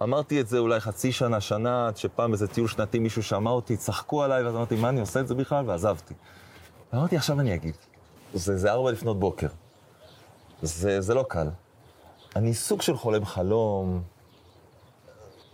אמרתי 0.03 0.41
את 0.41 0.47
זה 0.47 0.57
אולי 0.57 0.79
חצי 0.79 1.11
שנה, 1.11 1.41
שנה, 1.41 1.87
עד 1.87 1.97
שפעם 1.97 2.33
איזה 2.33 2.47
טיול 2.47 2.67
שנתי 2.67 2.99
מישהו 2.99 3.23
שמע 3.23 3.51
אותי, 3.51 3.77
צחקו 3.77 4.23
עליי, 4.23 4.43
ואז 4.43 4.55
אמרתי, 4.55 4.75
מה 4.75 4.89
אני 4.89 4.99
עושה 4.99 5.19
את 5.19 5.27
זה 5.27 5.35
בכלל? 5.35 5.69
ועזבתי. 5.69 6.13
ואמרתי, 6.93 7.17
עכשיו 7.17 7.39
אני 7.39 7.55
אגיד. 7.55 7.75
זה, 8.33 8.57
זה 8.57 8.71
ארבע 8.71 8.91
לפנות 8.91 9.19
בוקר. 9.19 9.47
זה, 10.61 11.01
זה 11.01 11.13
לא 11.13 11.25
קל. 11.29 11.47
אני 12.35 12.53
סוג 12.53 12.81
של 12.81 12.97
חולם 12.97 13.25
חלום, 13.25 14.03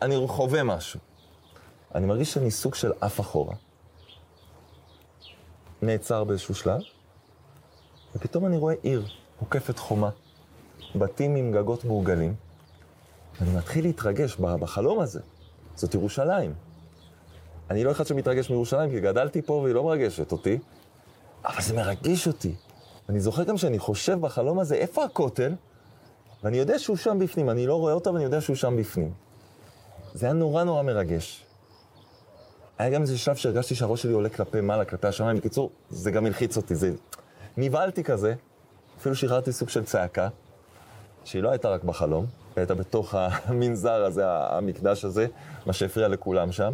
אני 0.02 0.16
חווה 0.28 0.64
משהו. 0.64 1.00
אני 1.96 2.06
מרגיש 2.06 2.34
שאני 2.34 2.52
סוג 2.52 2.76
של 2.76 2.92
עף 3.02 3.20
אחורה. 3.20 3.56
נעצר 5.82 6.24
באיזשהו 6.24 6.56
שלב, 6.56 6.82
ופתאום 8.16 8.46
אני 8.46 8.58
רואה 8.58 8.76
עיר 8.82 9.08
מוקפת 9.42 9.80
חומה, 9.80 10.10
בתים 10.96 11.36
עם 11.36 11.52
גגות 11.52 11.86
מעוגלים, 11.86 12.36
ואני 13.42 13.58
מתחיל 13.58 13.86
להתרגש 13.86 14.36
בחלום 14.36 15.00
הזה. 15.00 15.20
זאת 15.76 15.94
ירושלים. 15.94 16.54
אני 17.70 17.84
לא 17.84 17.92
אחד 17.92 18.08
שמתרגש 18.08 18.50
מירושלים, 18.50 18.90
כי 18.90 19.00
גדלתי 19.00 19.42
פה 19.42 19.54
והיא 19.54 19.76
לא 19.76 19.84
מרגשת 19.84 20.32
אותי, 20.32 20.60
אבל 21.46 21.62
זה 21.62 21.74
מרגיש 21.74 22.28
אותי. 22.28 22.56
אני 23.10 23.20
זוכר 23.20 23.44
גם 23.44 23.58
שאני 23.58 23.80
חושב 23.80 24.22
בחלום 24.22 24.60
הזה, 24.60 24.76
איפה 24.76 25.04
הכותל? 25.04 25.54
ואני 26.44 26.58
יודע 26.58 26.80
שהוא 26.80 26.98
שם 26.98 27.20
בפנים, 27.20 27.50
אני 27.50 27.68
לא 27.68 27.76
רואה 27.76 27.94
אותו, 27.94 28.10
אבל 28.10 28.18
אני 28.18 28.26
יודע 28.26 28.42
שהוא 28.42 28.56
שם 28.56 28.76
בפנים. 28.78 29.14
זה 30.14 30.26
היה 30.26 30.34
נורא 30.34 30.64
נורא 30.64 30.84
מרגש. 30.84 31.46
היה 32.78 32.90
גם 32.90 33.02
איזה 33.02 33.18
שלב 33.18 33.36
שהרגשתי 33.36 33.76
שהראש 33.76 34.02
שלי 34.02 34.14
עולה 34.14 34.30
כלפי 34.30 34.62
מעלה, 34.62 34.86
כלפי 34.86 35.08
השמיים. 35.08 35.38
בקיצור, 35.38 35.72
זה 35.90 36.12
גם 36.12 36.26
הלחיץ 36.26 36.58
אותי, 36.58 36.76
זה... 36.76 36.92
נבהלתי 37.58 38.04
כזה, 38.04 38.34
אפילו 39.00 39.16
שחררתי 39.16 39.52
סוג 39.52 39.70
של 39.70 39.86
צעקה, 39.86 40.28
שהיא 41.24 41.44
לא 41.44 41.50
הייתה 41.50 41.70
רק 41.70 41.84
בחלום, 41.84 42.26
היא 42.58 42.62
הייתה 42.62 42.76
בתוך 42.76 43.16
המנזר 43.18 44.04
הזה, 44.04 44.24
המקדש 44.28 45.06
הזה, 45.06 45.28
מה 45.66 45.74
שהפריע 45.74 46.08
לכולם 46.08 46.52
שם. 46.52 46.74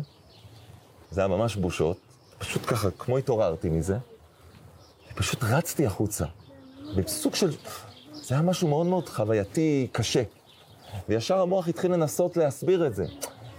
זה 1.11 1.21
היה 1.21 1.27
ממש 1.27 1.55
בושות. 1.55 1.97
פשוט 2.37 2.61
ככה, 2.67 2.91
כמו 2.91 3.17
התעוררתי 3.17 3.69
מזה, 3.69 3.97
פשוט 5.15 5.43
רצתי 5.43 5.85
החוצה. 5.85 6.25
בסוג 6.95 7.35
של... 7.35 7.51
זה 8.13 8.35
היה 8.35 8.41
משהו 8.41 8.67
מאוד 8.67 8.85
מאוד 8.85 9.09
חווייתי 9.09 9.87
קשה. 9.91 10.23
וישר 11.09 11.41
המוח 11.41 11.67
התחיל 11.67 11.93
לנסות 11.93 12.37
להסביר 12.37 12.87
את 12.87 12.95
זה. 12.95 13.05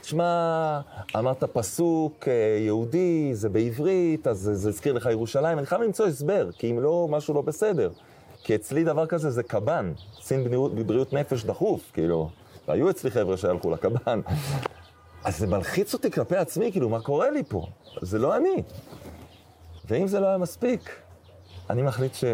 תשמע, 0.00 0.80
אמרת 1.16 1.44
פסוק 1.44 2.28
אה, 2.28 2.58
יהודי, 2.60 3.30
זה 3.32 3.48
בעברית, 3.48 4.26
אז 4.26 4.50
זה 4.52 4.68
הזכיר 4.68 4.92
לך 4.92 5.08
ירושלים. 5.10 5.58
אני 5.58 5.66
חייב 5.66 5.82
למצוא 5.82 6.06
הסבר, 6.06 6.50
כי 6.58 6.70
אם 6.70 6.80
לא, 6.80 7.08
משהו 7.10 7.34
לא 7.34 7.42
בסדר. 7.42 7.90
כי 8.44 8.54
אצלי 8.54 8.84
דבר 8.84 9.06
כזה 9.06 9.30
זה 9.30 9.42
קב"ן, 9.42 9.92
קצין 10.20 10.44
בריאות, 10.44 10.74
בבריאות 10.74 11.12
נפש 11.12 11.44
דחוף, 11.44 11.90
כאילו. 11.92 12.30
והיו 12.68 12.90
אצלי 12.90 13.10
חבר'ה 13.10 13.36
שהלכו 13.36 13.70
לקב"ן. 13.70 14.20
אז 15.24 15.38
זה 15.38 15.46
מלחיץ 15.46 15.94
אותי 15.94 16.10
כלפי 16.10 16.36
עצמי, 16.36 16.72
כאילו, 16.72 16.88
מה 16.88 17.00
קורה 17.00 17.30
לי 17.30 17.42
פה? 17.48 17.66
זה 18.02 18.18
לא 18.18 18.36
אני. 18.36 18.62
ואם 19.84 20.08
זה 20.08 20.20
לא 20.20 20.26
היה 20.26 20.38
מספיק, 20.38 20.90
אני 21.70 21.82
מחליט 21.82 22.14
ש... 22.14 22.24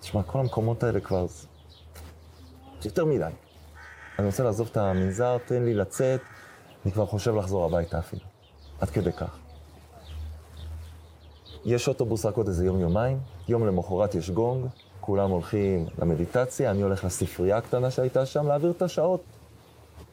תשמע, 0.00 0.22
כל 0.22 0.38
המקומות 0.38 0.82
האלה 0.82 1.00
כבר... 1.00 1.26
זה 1.26 2.88
יותר 2.88 3.04
מדי. 3.04 3.30
אני 4.18 4.26
רוצה 4.26 4.42
לעזוב 4.42 4.68
את 4.72 4.76
המנזר, 4.76 5.38
תן 5.46 5.64
לי 5.64 5.74
לצאת, 5.74 6.20
אני 6.84 6.92
כבר 6.92 7.06
חושב 7.06 7.34
לחזור 7.34 7.64
הביתה 7.64 7.98
אפילו. 7.98 8.22
עד 8.80 8.90
כדי 8.90 9.12
כך. 9.12 9.38
יש 11.64 11.88
אוטובוס 11.88 12.26
רק 12.26 12.36
עוד 12.36 12.48
איזה 12.48 12.66
יום-יומיים, 12.66 13.20
יום 13.48 13.66
למחרת 13.66 14.14
יש 14.14 14.30
גונג, 14.30 14.66
כולם 15.00 15.30
הולכים 15.30 15.86
למדיטציה, 15.98 16.70
אני 16.70 16.82
הולך 16.82 17.04
לספרייה 17.04 17.56
הקטנה 17.56 17.90
שהייתה 17.90 18.26
שם 18.26 18.46
להעביר 18.46 18.70
את 18.70 18.82
השעות 18.82 19.22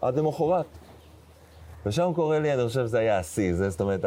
עד 0.01 0.17
למחרת. 0.17 0.65
ושם 1.85 2.11
קורה 2.15 2.39
לי, 2.39 2.53
אני 2.53 2.67
חושב 2.67 2.87
שזה 2.87 2.99
היה 2.99 3.19
השיא, 3.19 3.53
זה 3.53 3.69
זאת 3.69 3.81
אומרת, 3.81 4.05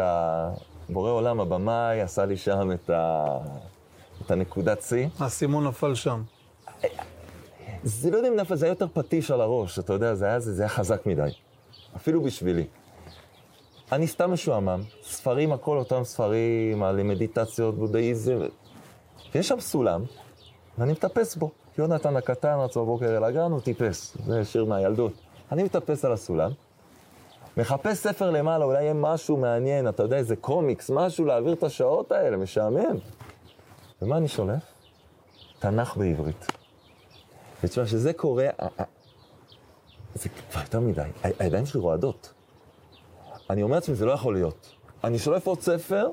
בורא 0.88 1.10
עולם, 1.10 1.40
הבמאי, 1.40 2.00
עשה 2.00 2.24
לי 2.24 2.36
שם 2.36 2.72
את, 2.72 2.90
ה... 2.90 3.24
את 4.26 4.30
הנקודת 4.30 4.82
שיא. 4.82 5.08
האסימון 5.18 5.66
נפל 5.66 5.94
שם. 5.94 6.22
זה 7.82 8.10
לא 8.10 8.16
יודע 8.16 8.28
אם 8.28 8.36
נפל, 8.36 8.54
זה 8.54 8.66
היה 8.66 8.72
יותר 8.72 8.86
פטיש 8.92 9.30
על 9.30 9.40
הראש, 9.40 9.78
אתה 9.78 9.92
יודע, 9.92 10.14
זה 10.14 10.26
היה, 10.26 10.40
זה, 10.40 10.52
זה 10.52 10.62
היה 10.62 10.68
חזק 10.68 11.06
מדי. 11.06 11.30
אפילו 11.96 12.22
בשבילי. 12.22 12.66
אני 13.92 14.06
סתם 14.06 14.32
משועמם, 14.32 14.82
ספרים, 15.02 15.52
הכל 15.52 15.78
אותם 15.78 16.04
ספרים 16.04 16.82
על 16.82 17.02
מדיטציות, 17.02 17.78
בודהיזם, 17.78 18.38
ויש 19.34 19.48
שם 19.48 19.60
סולם, 19.60 20.04
ואני 20.80 20.92
מטפס 20.92 21.36
בו. 21.36 21.50
יונתן 21.78 22.16
הקטן 22.16 22.56
רצה 22.58 22.80
בבוקר 22.80 23.16
אל 23.16 23.24
הגן, 23.24 23.52
הוא 23.52 23.60
טיפס, 23.60 24.16
זה 24.26 24.44
שיר 24.44 24.64
מהילדות. 24.64 25.12
אני 25.52 25.62
מטפס 25.62 26.04
על 26.04 26.12
הסולם, 26.12 26.50
מחפש 27.56 27.98
ספר 27.98 28.30
למעלה, 28.30 28.64
אולי 28.64 28.82
יהיה 28.82 28.94
משהו 28.94 29.36
מעניין, 29.36 29.88
אתה 29.88 30.02
יודע, 30.02 30.16
איזה 30.16 30.36
קומיקס, 30.36 30.90
משהו 30.90 31.24
להעביר 31.24 31.52
את 31.52 31.62
השעות 31.62 32.12
האלה, 32.12 32.36
משעמם. 32.36 32.96
ומה 34.02 34.16
אני 34.16 34.28
שולף? 34.28 34.62
תנ"ך 35.58 35.96
בעברית. 35.96 36.46
ותשמע, 37.64 37.84
כשזה 37.84 38.12
קורה, 38.12 38.48
זה 40.14 40.28
כבר 40.28 40.60
יותר 40.60 40.80
מדי. 40.80 41.08
הידיים 41.38 41.66
שלי 41.66 41.80
רועדות. 41.80 42.32
אני 43.50 43.62
אומר 43.62 43.74
לעצמי, 43.74 43.94
זה 43.94 44.06
לא 44.06 44.12
יכול 44.12 44.34
להיות. 44.34 44.74
אני 45.04 45.18
שולף 45.18 45.46
עוד 45.46 45.60
ספר, 45.60 46.08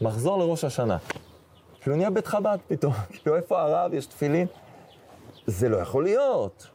מחזור 0.00 0.38
לראש 0.38 0.64
השנה. 0.64 0.98
כאילו 1.86 1.96
נהיה 1.96 2.10
בית 2.10 2.26
חב"ד 2.26 2.58
פתאום, 2.68 2.92
כאילו 3.12 3.36
איפה 3.36 3.62
הרב, 3.62 3.94
יש 3.94 4.06
תפילין? 4.06 4.46
זה 5.46 5.68
לא 5.68 5.76
יכול 5.76 6.04
להיות. 6.04 6.66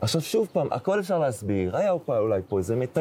עכשיו 0.00 0.20
שוב 0.20 0.48
פעם, 0.52 0.72
הכל 0.72 1.00
אפשר 1.00 1.18
להסביר, 1.18 1.76
היה 1.76 1.92
פה 2.04 2.18
אולי 2.18 2.40
פה 2.48 2.58
איזה 2.58 2.76
מתי... 2.76 3.00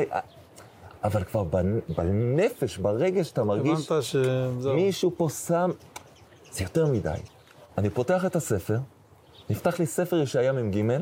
אבל 1.03 1.23
כבר 1.23 1.43
בנפש, 1.89 2.77
ברגע 2.77 3.23
שאתה 3.23 3.43
מרגיש... 3.43 3.91
הבנת 3.91 4.03
שזהו. 4.03 4.73
מישהו 4.73 5.11
פה 5.17 5.29
שם... 5.29 5.71
זה 6.51 6.63
יותר 6.63 6.85
מדי. 6.85 7.13
אני 7.77 7.89
פותח 7.89 8.25
את 8.25 8.35
הספר, 8.35 8.77
נפתח 9.49 9.79
לי 9.79 9.85
ספר 9.85 10.15
ישעיה 10.15 10.51
מ"ג, 10.51 11.01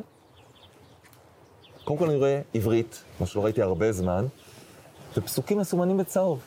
קודם 1.83 1.99
כל 1.99 2.05
אני 2.05 2.17
רואה 2.17 2.41
עברית, 2.53 3.03
מה 3.19 3.25
שלא 3.25 3.43
ראיתי 3.43 3.61
הרבה 3.61 3.91
זמן, 3.91 4.25
ופסוקים 5.17 5.57
מסומנים 5.57 5.97
בצהוב. 5.97 6.41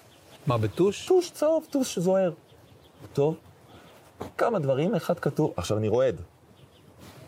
מה, 0.47 0.59
בטוש? 0.59 1.07
טוש 1.07 1.31
צהוב, 1.31 1.67
טוש 1.71 1.99
זוהר. 1.99 2.33
טוב, 3.13 3.37
כמה 4.39 4.59
דברים, 4.59 4.95
אחד 4.95 5.19
כתוב, 5.19 5.53
עכשיו 5.57 5.79
אני 5.79 5.89
רועד. 5.89 6.21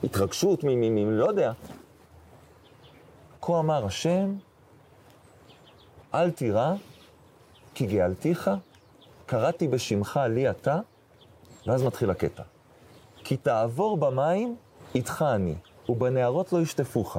התרגשות 0.04 0.64
מ... 0.64 0.68
מ... 0.68 0.94
מ... 0.94 1.10
לא 1.10 1.26
יודע. 1.26 1.52
כה 3.42 3.58
אמר 3.58 3.86
השם, 3.86 4.34
אל 6.14 6.30
תירא, 6.30 6.74
כי 7.74 7.86
גאלתיך, 7.86 8.50
קראתי 9.26 9.68
בשמך 9.68 10.20
לי 10.30 10.50
אתה, 10.50 10.80
ואז 11.66 11.82
מתחיל 11.82 12.10
הקטע. 12.10 12.42
כי 13.24 13.36
תעבור 13.36 13.96
במים, 13.96 14.56
איתך 14.94 15.24
אני, 15.34 15.54
ובנהרות 15.88 16.52
לא 16.52 16.58
ישטפוך. 16.58 17.16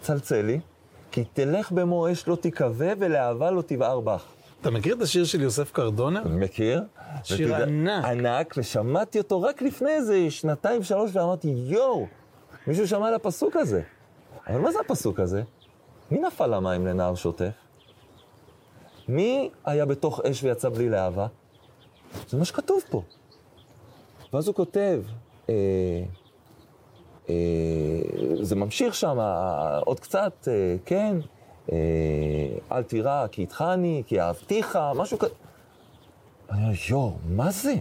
צלצל 0.00 0.42
לי, 0.42 0.60
כי 1.10 1.24
תלך 1.24 1.72
במו 1.72 2.12
אש 2.12 2.28
לא 2.28 2.36
תיכווה, 2.36 2.92
ולאהבה 2.98 3.50
לא 3.50 3.62
תבער 3.66 4.00
בך. 4.00 4.35
אתה 4.60 4.70
מכיר 4.70 4.94
את 4.94 5.02
השיר 5.02 5.24
של 5.24 5.40
יוסף 5.40 5.72
קרדונר? 5.72 6.22
מכיר? 6.28 6.82
שיר 7.24 7.48
ותדע- 7.54 7.62
ענק. 7.62 8.04
ענק, 8.04 8.54
ושמעתי 8.56 9.18
אותו 9.18 9.42
רק 9.42 9.62
לפני 9.62 9.90
איזה 9.90 10.30
שנתיים, 10.30 10.82
שלוש, 10.82 11.10
ואמרתי, 11.14 11.48
יואו, 11.48 12.06
מישהו 12.66 12.88
שמע 12.88 13.08
על 13.08 13.14
הפסוק 13.14 13.56
הזה. 13.56 13.82
אבל 14.48 14.58
מה 14.60 14.72
זה 14.72 14.78
הפסוק 14.80 15.20
הזה? 15.20 15.42
מי 16.10 16.18
נפל 16.18 16.46
למים 16.56 16.86
לנהר 16.86 17.14
שוטף? 17.14 17.50
מי 19.08 19.50
היה 19.64 19.86
בתוך 19.86 20.20
אש 20.20 20.42
ויצא 20.44 20.68
בלי 20.68 20.88
להבה? 20.88 21.26
זה 22.28 22.36
מה 22.38 22.44
שכתוב 22.44 22.80
פה. 22.90 23.02
ואז 24.32 24.46
הוא 24.46 24.54
כותב, 24.54 25.02
אה, 25.48 25.54
אה, 27.28 27.34
זה 28.42 28.56
ממשיך 28.56 28.94
שם 28.94 29.20
אה, 29.20 29.78
עוד 29.78 30.00
קצת, 30.00 30.48
אה, 30.48 30.76
כן, 30.84 31.16
אל 32.72 32.82
תירא, 32.86 33.26
כי 33.26 33.40
איתך 33.42 33.64
אני, 33.72 34.02
כי 34.06 34.20
אהבתיך, 34.20 34.78
משהו 34.94 35.18
כזה. 35.18 35.34
אני 36.50 36.62
אומר, 36.62 36.74
יואו, 36.88 37.12
מה 37.28 37.50
זה? 37.50 37.74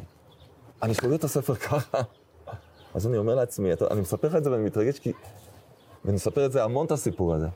אני 0.82 0.94
סוגר 0.94 1.16
את 1.16 1.24
הספר 1.24 1.56
ככה. 1.56 2.02
אז 2.94 3.08
אני 3.08 3.18
אומר 3.18 3.36
לעצמי, 3.36 3.70
אני 3.92 4.02
מספר 4.02 4.28
לך 4.28 4.36
את 4.36 4.44
זה 4.44 4.52
ואני 4.52 4.64
מתרגש 4.64 5.00
כי... 5.00 5.12
ואני 6.06 6.16
מספר 6.16 6.46
את 6.46 6.52
זה 6.52 6.64
המון, 6.64 6.86
את 6.86 6.92
הסיפור 6.92 7.34
הזה. 7.34 7.48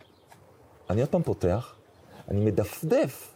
אני 0.89 1.01
עוד 1.01 1.09
פעם 1.09 1.23
פותח, 1.23 1.75
אני 2.31 2.45
מדפדף. 2.45 3.35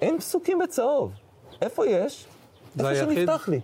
אין 0.00 0.18
פסוקים 0.18 0.58
בצהוב. 0.58 1.12
איפה 1.62 1.86
יש? 1.86 2.26
איפה 2.78 2.88
היחיד? 2.88 3.26
שנפתח 3.26 3.48
לי. 3.48 3.60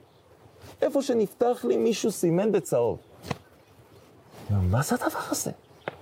איפה 0.83 1.03
שנפתח 1.03 1.65
לי 1.69 1.77
מישהו 1.77 2.11
סימן 2.11 2.53
בצהוב. 2.53 2.99
מה 4.51 4.83
זה 4.83 4.95
הדבר 4.95 5.21
הזה? 5.31 5.51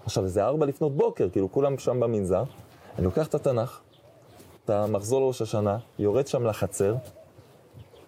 עכשיו, 0.06 0.28
זה 0.28 0.44
ארבע 0.44 0.66
לפנות 0.66 0.96
בוקר, 0.96 1.28
כאילו 1.30 1.52
כולם 1.52 1.78
שם 1.78 2.00
במנזר. 2.00 2.44
אני 2.98 3.04
לוקח 3.04 3.26
את 3.26 3.34
התנ"ך, 3.34 3.80
את 4.64 4.70
המחזור 4.70 5.20
לראש 5.20 5.42
השנה, 5.42 5.78
יורד 5.98 6.26
שם 6.26 6.46
לחצר, 6.46 6.94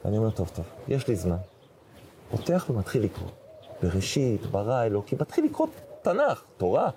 ואני 0.04 0.18
אומר, 0.18 0.30
טוב, 0.30 0.50
טוב, 0.54 0.64
יש 0.88 1.08
לי 1.08 1.16
זמן. 1.16 1.36
פותח 2.30 2.66
ומתחיל 2.70 3.04
לקרוא. 3.04 3.28
בראשית, 3.82 4.46
ברא 4.46 4.82
אלוקים, 4.82 5.18
מתחיל 5.20 5.44
לקרוא 5.44 5.66
תנ"ך, 6.02 6.42
תורה. 6.56 6.90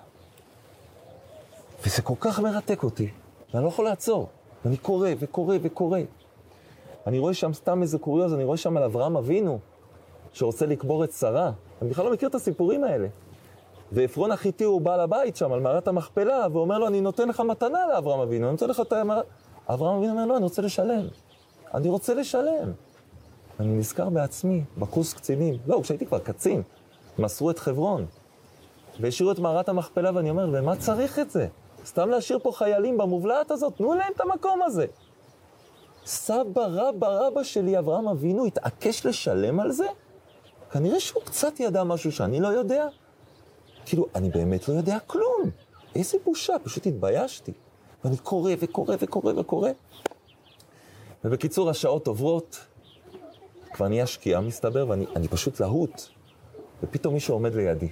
וזה 1.86 2.02
כל 2.02 2.14
כך 2.20 2.40
מרתק 2.40 2.82
אותי, 2.82 3.10
ואני 3.54 3.64
לא 3.64 3.68
יכול 3.68 3.84
לעצור. 3.84 4.28
ואני 4.64 4.76
קורא 4.76 5.08
וקורא 5.18 5.56
וקורא. 5.62 5.98
אני 7.06 7.18
רואה 7.18 7.34
שם 7.34 7.52
סתם 7.52 7.82
איזה 7.82 7.98
קוריוז, 7.98 8.34
אני 8.34 8.44
רואה 8.44 8.56
שם 8.56 8.76
על 8.76 8.82
אברהם 8.82 9.16
אבינו. 9.16 9.58
שרוצה 10.32 10.66
לקבור 10.66 11.04
את 11.04 11.12
שרה. 11.12 11.52
אני 11.82 11.90
בכלל 11.90 12.04
לא 12.04 12.12
מכיר 12.12 12.28
את 12.28 12.34
הסיפורים 12.34 12.84
האלה. 12.84 13.08
ועפרון 13.92 14.30
החיתי 14.32 14.64
הוא 14.64 14.80
בעל 14.80 15.00
הבית 15.00 15.36
שם 15.36 15.52
על 15.52 15.60
מערת 15.60 15.88
המכפלה, 15.88 16.46
ואומר 16.52 16.78
לו, 16.78 16.86
אני 16.86 17.00
נותן 17.00 17.28
לך 17.28 17.40
מתנה 17.40 17.86
לאברהם 17.86 18.20
אבינו, 18.20 18.44
אני 18.44 18.52
נותן 18.52 18.68
לך 18.68 18.80
את 18.80 18.92
המערת... 18.92 19.24
אברהם 19.68 19.96
אבינו 19.96 20.12
אומר, 20.12 20.26
לא, 20.26 20.36
אני 20.36 20.44
רוצה 20.44 20.62
לשלם. 20.62 21.06
אני 21.74 21.88
רוצה 21.88 22.14
לשלם. 22.14 22.72
אני 23.60 23.68
נזכר 23.68 24.08
בעצמי, 24.08 24.64
בקורס 24.78 25.14
קצינים. 25.14 25.54
לא, 25.66 25.80
כשהייתי 25.82 26.06
כבר 26.06 26.18
קצין, 26.18 26.62
מסרו 27.18 27.50
את 27.50 27.58
חברון. 27.58 28.06
והשאירו 29.00 29.32
את 29.32 29.38
מערת 29.38 29.68
המכפלה, 29.68 30.10
ואני 30.14 30.30
אומר, 30.30 30.48
ומה 30.52 30.76
צריך 30.76 31.18
את 31.18 31.30
זה? 31.30 31.46
סתם 31.86 32.08
להשאיר 32.08 32.38
פה 32.42 32.52
חיילים 32.52 32.98
במובלעת 32.98 33.50
הזאת? 33.50 33.76
תנו 33.76 33.94
להם 33.94 34.12
את 34.16 34.20
המקום 34.20 34.62
הזה. 34.62 34.86
סבא 36.06 36.66
רבא 36.70 37.08
רבא 37.08 37.42
שלי, 37.42 37.78
אברהם 37.78 38.08
אבינו, 38.08 38.46
התעקש 38.46 39.06
לשלם 39.06 39.60
על 39.60 39.72
זה? 39.72 39.86
כנראה 40.70 41.00
שהוא 41.00 41.22
קצת 41.22 41.60
ידע 41.60 41.84
משהו 41.84 42.12
שאני 42.12 42.40
לא 42.40 42.48
יודע. 42.48 42.86
כאילו, 43.86 44.06
אני 44.14 44.30
באמת 44.30 44.68
לא 44.68 44.74
יודע 44.74 44.98
כלום. 45.06 45.50
איזה 45.94 46.18
בושה, 46.24 46.52
פשוט 46.62 46.86
התביישתי. 46.86 47.52
ואני 48.04 48.16
קורא 48.16 48.52
וקורא 48.58 48.96
וקורא 49.00 49.32
וקורא. 49.36 49.70
ובקיצור, 51.24 51.70
השעות 51.70 52.06
עוברות, 52.06 52.66
כבר 53.72 53.88
נהיה 53.88 54.06
שקיעה 54.06 54.40
מסתבר, 54.40 54.88
ואני 54.88 55.06
אני 55.16 55.28
פשוט 55.28 55.60
להוט. 55.60 56.02
ופתאום 56.82 57.14
מישהו 57.14 57.34
עומד 57.34 57.54
לידי. 57.54 57.88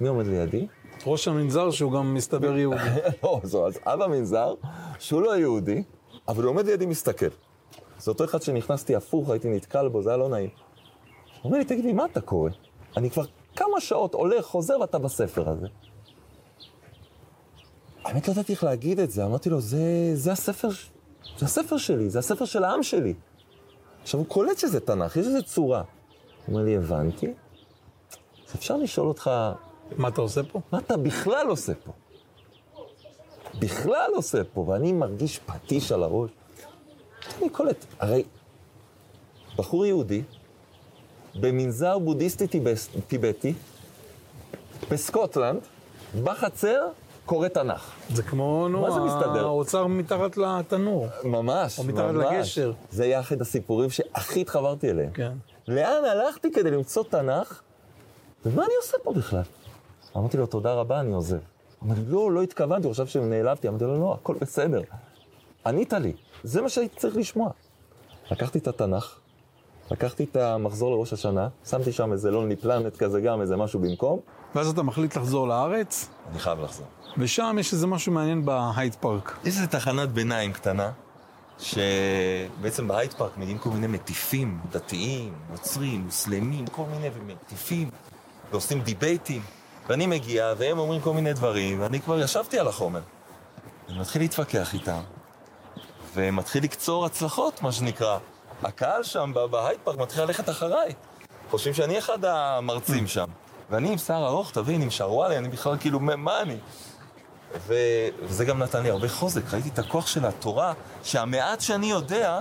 מי 0.00 0.08
עומד 0.08 0.26
לידי? 0.26 0.66
ראש 1.06 1.28
המנזר 1.28 1.70
שהוא 1.70 1.92
גם 1.92 2.14
מסתבר 2.14 2.56
יהודי. 2.58 2.90
לא, 3.22 3.40
זו, 3.44 3.66
אז 3.66 3.78
אבא 3.84 4.06
מנזר, 4.06 4.54
שהוא 4.98 5.22
לא 5.22 5.38
יהודי, 5.38 5.82
אבל 6.28 6.42
הוא 6.42 6.50
עומד 6.50 6.66
לידי 6.66 6.86
מסתכל. 6.86 7.26
זה 7.98 8.10
אותו 8.10 8.24
אחד 8.24 8.42
שנכנסתי 8.42 8.96
הפוך, 8.96 9.30
הייתי 9.30 9.48
נתקל 9.48 9.88
בו, 9.88 10.02
זה 10.02 10.10
היה 10.10 10.16
לא 10.16 10.28
נעים. 10.28 10.50
הוא 10.50 11.44
אומר 11.44 11.58
לי, 11.58 11.64
תגיד 11.64 11.84
לי, 11.84 11.92
מה 11.92 12.04
אתה 12.04 12.20
קורא? 12.20 12.50
אני 12.96 13.10
כבר 13.10 13.24
כמה 13.56 13.80
שעות 13.80 14.14
הולך, 14.14 14.44
חוזר, 14.44 14.80
ואתה 14.80 14.98
בספר 14.98 15.48
הזה. 15.48 15.66
האמת, 18.04 18.28
לא 18.28 18.32
ידעתי 18.32 18.52
איך 18.52 18.64
להגיד 18.64 19.00
את 19.00 19.10
זה, 19.10 19.24
אמרתי 19.24 19.50
לו, 19.50 19.60
זה, 19.60 20.10
זה 20.14 20.32
הספר, 20.32 20.68
זה 21.38 21.46
הספר 21.46 21.76
שלי, 21.76 22.10
זה 22.10 22.18
הספר 22.18 22.44
של 22.44 22.64
העם 22.64 22.82
שלי. 22.82 23.14
עכשיו, 24.02 24.20
הוא 24.20 24.26
קולט 24.26 24.58
שזה 24.58 24.80
תנ"ך, 24.80 25.16
יש 25.16 25.26
איזו 25.26 25.42
צורה. 25.42 25.82
הוא 26.46 26.54
אומר 26.54 26.64
לי, 26.64 26.76
הבנתי. 26.76 27.26
אז 27.26 28.54
אפשר 28.54 28.76
לשאול 28.76 29.08
אותך, 29.08 29.30
מה 29.96 30.08
אתה 30.08 30.20
עושה 30.20 30.42
פה? 30.42 30.60
מה 30.72 30.78
אתה 30.78 30.96
בכלל 30.96 31.46
עושה 31.48 31.72
פה? 31.84 31.92
בכלל 33.60 34.10
עושה 34.14 34.44
פה, 34.44 34.60
ואני 34.60 34.92
מרגיש 34.92 35.38
פטיש 35.38 35.92
על 35.92 36.02
הראש. 36.02 36.30
אני 37.38 37.48
קולט, 37.48 37.86
הרי 37.98 38.24
בחור 39.56 39.86
יהודי, 39.86 40.22
במנזר 41.40 41.98
בודהיסטי 41.98 42.46
טיבטי, 43.08 43.54
בסקוטלנד, 44.90 45.60
בחצר, 46.24 46.88
קורא 47.26 47.48
תנ"ך. 47.48 47.92
זה 48.14 48.22
כמו, 48.22 48.68
נו, 48.68 48.80
מה 48.80 48.90
זה 48.90 49.00
מסתדר? 49.00 49.46
האוצר 49.46 49.86
מתחת 49.86 50.36
לתנור. 50.36 51.06
ממש, 51.24 51.78
או 51.78 51.84
מתחת 51.84 52.04
ממש. 52.04 52.36
לגשר. 52.36 52.72
זה 52.90 53.04
היה 53.04 53.20
אחד 53.20 53.40
הסיפורים 53.40 53.90
שהכי 53.90 54.40
התחברתי 54.40 54.90
אליהם. 54.90 55.10
כן. 55.10 55.32
לאן 55.68 56.04
הלכתי 56.04 56.52
כדי 56.52 56.70
למצוא 56.70 57.04
תנ"ך, 57.04 57.62
ומה 58.46 58.64
אני 58.64 58.72
עושה 58.82 58.96
פה 59.02 59.12
בכלל? 59.12 59.42
אמרתי 60.16 60.36
לו, 60.36 60.46
תודה 60.46 60.74
רבה, 60.74 61.00
אני 61.00 61.12
עוזב. 61.12 61.38
אמר 61.82 61.94
לי, 61.94 62.04
לא, 62.06 62.32
לא 62.32 62.42
התכוונתי, 62.42 62.86
הוא 62.86 62.92
חשב 62.94 63.06
שנעלבתי. 63.06 63.68
אמרתי 63.68 63.84
לו, 63.84 64.00
לא, 64.00 64.14
הכל 64.20 64.34
בסדר. 64.40 64.80
ענית 65.66 65.92
לי, 65.92 66.12
זה 66.44 66.62
מה 66.62 66.68
שהייתי 66.68 66.96
צריך 66.96 67.16
לשמוע. 67.16 67.50
לקחתי 68.30 68.58
את 68.58 68.68
התנ"ך, 68.68 69.18
לקחתי 69.90 70.24
את 70.24 70.36
המחזור 70.36 70.90
לראש 70.90 71.12
השנה, 71.12 71.48
שמתי 71.70 71.92
שם 71.92 72.12
איזה 72.12 72.30
לונלי 72.30 72.56
פלנט 72.56 72.96
כזה 72.96 73.20
גם, 73.20 73.40
איזה 73.40 73.56
משהו 73.56 73.80
במקום. 73.80 74.18
ואז 74.54 74.68
אתה 74.68 74.82
מחליט 74.82 75.16
לחזור 75.16 75.48
לארץ, 75.48 76.08
אני 76.30 76.38
חייב 76.38 76.60
לחזור. 76.60 76.86
ושם 77.18 77.56
יש 77.60 77.72
איזה 77.72 77.86
משהו 77.86 78.12
מעניין 78.12 78.44
בהייד 78.44 78.94
פארק. 78.94 79.36
יש 79.44 79.56
איזו 79.56 79.66
תחנת 79.70 80.08
ביניים 80.08 80.52
קטנה, 80.52 80.90
שבעצם 81.58 82.88
בהייד 82.88 83.12
פארק 83.12 83.38
מגיעים 83.38 83.58
כל 83.58 83.70
מיני 83.70 83.86
מטיפים, 83.86 84.60
דתיים, 84.70 85.34
נוצרים, 85.50 86.04
מוסלמים, 86.04 86.66
כל 86.66 86.82
מיני 86.90 87.08
מטיפים, 87.26 87.90
ועושים 88.50 88.80
דיבייטים. 88.80 89.42
ואני 89.88 90.06
מגיע, 90.06 90.54
והם 90.58 90.78
אומרים 90.78 91.00
כל 91.00 91.12
מיני 91.12 91.32
דברים, 91.32 91.80
ואני 91.80 92.00
כבר 92.00 92.20
ישבתי 92.20 92.58
על 92.58 92.68
החומר. 92.68 93.00
אני 93.88 93.98
מתחיל 93.98 94.22
להתווכח 94.22 94.74
איתם, 94.74 95.00
ומתחיל 96.14 96.64
לקצור 96.64 97.06
הצלחות, 97.06 97.62
מה 97.62 97.72
שנקרא. 97.72 98.18
הקהל 98.62 99.02
שם 99.02 99.32
בהייד 99.50 99.78
פארק 99.84 99.98
מתחיל 99.98 100.24
ללכת 100.24 100.48
אחריי. 100.48 100.92
חושבים 101.50 101.74
שאני 101.74 101.98
אחד 101.98 102.24
המרצים 102.24 103.06
שם. 103.06 103.26
ואני 103.70 103.92
עם 103.92 103.98
שיער 103.98 104.26
ארוך, 104.26 104.50
תבין, 104.50 104.82
עם 104.82 104.90
שרוואלי, 104.90 105.38
אני 105.38 105.48
בכלל 105.48 105.76
כאילו, 105.80 106.00
מה- 106.00 106.40
אני? 106.42 106.56
ו- 107.66 107.74
וזה 108.22 108.44
גם 108.44 108.58
נתן 108.58 108.82
לי 108.82 108.90
הרבה 108.90 109.08
חוזק, 109.08 109.54
ראיתי 109.54 109.68
את 109.68 109.78
הכוח 109.78 110.06
של 110.06 110.24
התורה, 110.26 110.72
שהמעט 111.02 111.60
שאני 111.60 111.86
יודע, 111.90 112.40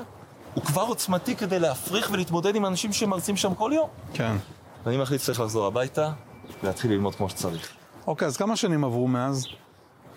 הוא 0.53 0.63
כבר 0.63 0.81
עוצמתי 0.81 1.35
כדי 1.35 1.59
להפריך 1.59 2.09
ולהתמודד 2.11 2.55
עם 2.55 2.65
אנשים 2.65 2.93
שמרצים 2.93 3.37
שם 3.37 3.55
כל 3.55 3.71
יום. 3.75 3.89
כן. 4.13 4.35
ואני 4.85 4.97
מחליט 4.97 5.21
שצריך 5.21 5.39
לחזור 5.39 5.65
הביתה, 5.65 6.11
ולהתחיל 6.63 6.91
ללמוד 6.91 7.15
כמו 7.15 7.29
שצריך. 7.29 7.69
אוקיי, 8.07 8.25
אז 8.27 8.37
כמה 8.37 8.55
שנים 8.55 8.83
עברו 8.83 9.07
מאז? 9.07 9.45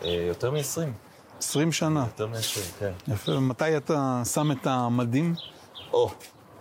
אה, 0.05 0.11
יותר 0.29 0.51
מ-20. 0.51 0.89
20 1.39 1.73
שנה. 1.73 2.01
יותר 2.01 2.27
מ-20, 2.27 2.39
כן. 2.79 2.93
יפה, 3.09 3.33
ומתי 3.33 3.77
אתה 3.77 4.23
שם 4.35 4.53
את 4.53 4.67
המדים? 4.67 5.35
או, 5.93 6.11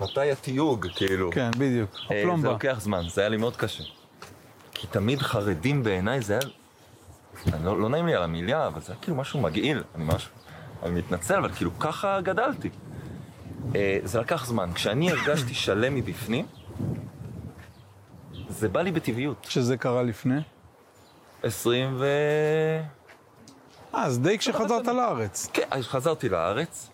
מתי 0.02 0.32
התיוג, 0.32 0.88
כאילו? 0.96 1.32
כן, 1.32 1.52
בדיוק. 1.52 1.96
אה, 1.96 2.08
זה 2.10 2.20
הפלומבה. 2.20 2.50
לוקח 2.50 2.78
זמן, 2.82 3.04
זה 3.10 3.22
היה 3.22 3.30
לי 3.30 3.38
מאוד 3.38 3.56
קשה. 3.56 3.84
כי 4.74 4.88
תמיד 4.88 5.20
חרדים 5.20 5.84
בעיניי 5.84 6.22
זה 6.22 6.34
היה... 6.34 6.52
אני 7.54 7.66
לא, 7.66 7.80
לא 7.80 7.90
נעים 7.90 8.06
לי 8.06 8.16
על 8.16 8.24
המילה, 8.24 8.68
אבל 8.68 8.82
זה 8.82 8.94
היה 8.94 9.02
כאילו 9.02 9.18
משהו 9.18 9.42
מגעיל. 9.42 9.84
אני 9.96 10.04
ממש... 10.04 10.30
אני 10.84 10.92
מתנצל, 10.92 11.36
אבל 11.36 11.52
כאילו 11.52 11.80
ככה 11.80 12.22
גדלתי. 12.22 12.70
אה, 13.76 14.00
זה 14.04 14.20
לקח 14.20 14.46
זמן. 14.46 14.70
כשאני 14.74 15.10
הרגשתי 15.12 15.54
שלם 15.54 15.96
מבפנים, 15.96 16.46
זה 18.50 18.70
בא 18.70 18.82
לי 18.82 18.92
בטבעיות. 18.92 19.48
שזה 19.50 19.78
קרה 19.78 20.04
לפני? 20.04 20.40
20 21.44 21.96
ו... 21.98 22.06
אה, 23.94 24.04
אז 24.04 24.20
די 24.20 24.38
כשחזרת 24.38 24.88
לארץ. 24.88 25.50
כן, 25.54 25.68
חזרתי 25.82 26.30
לארץ. 26.30 26.90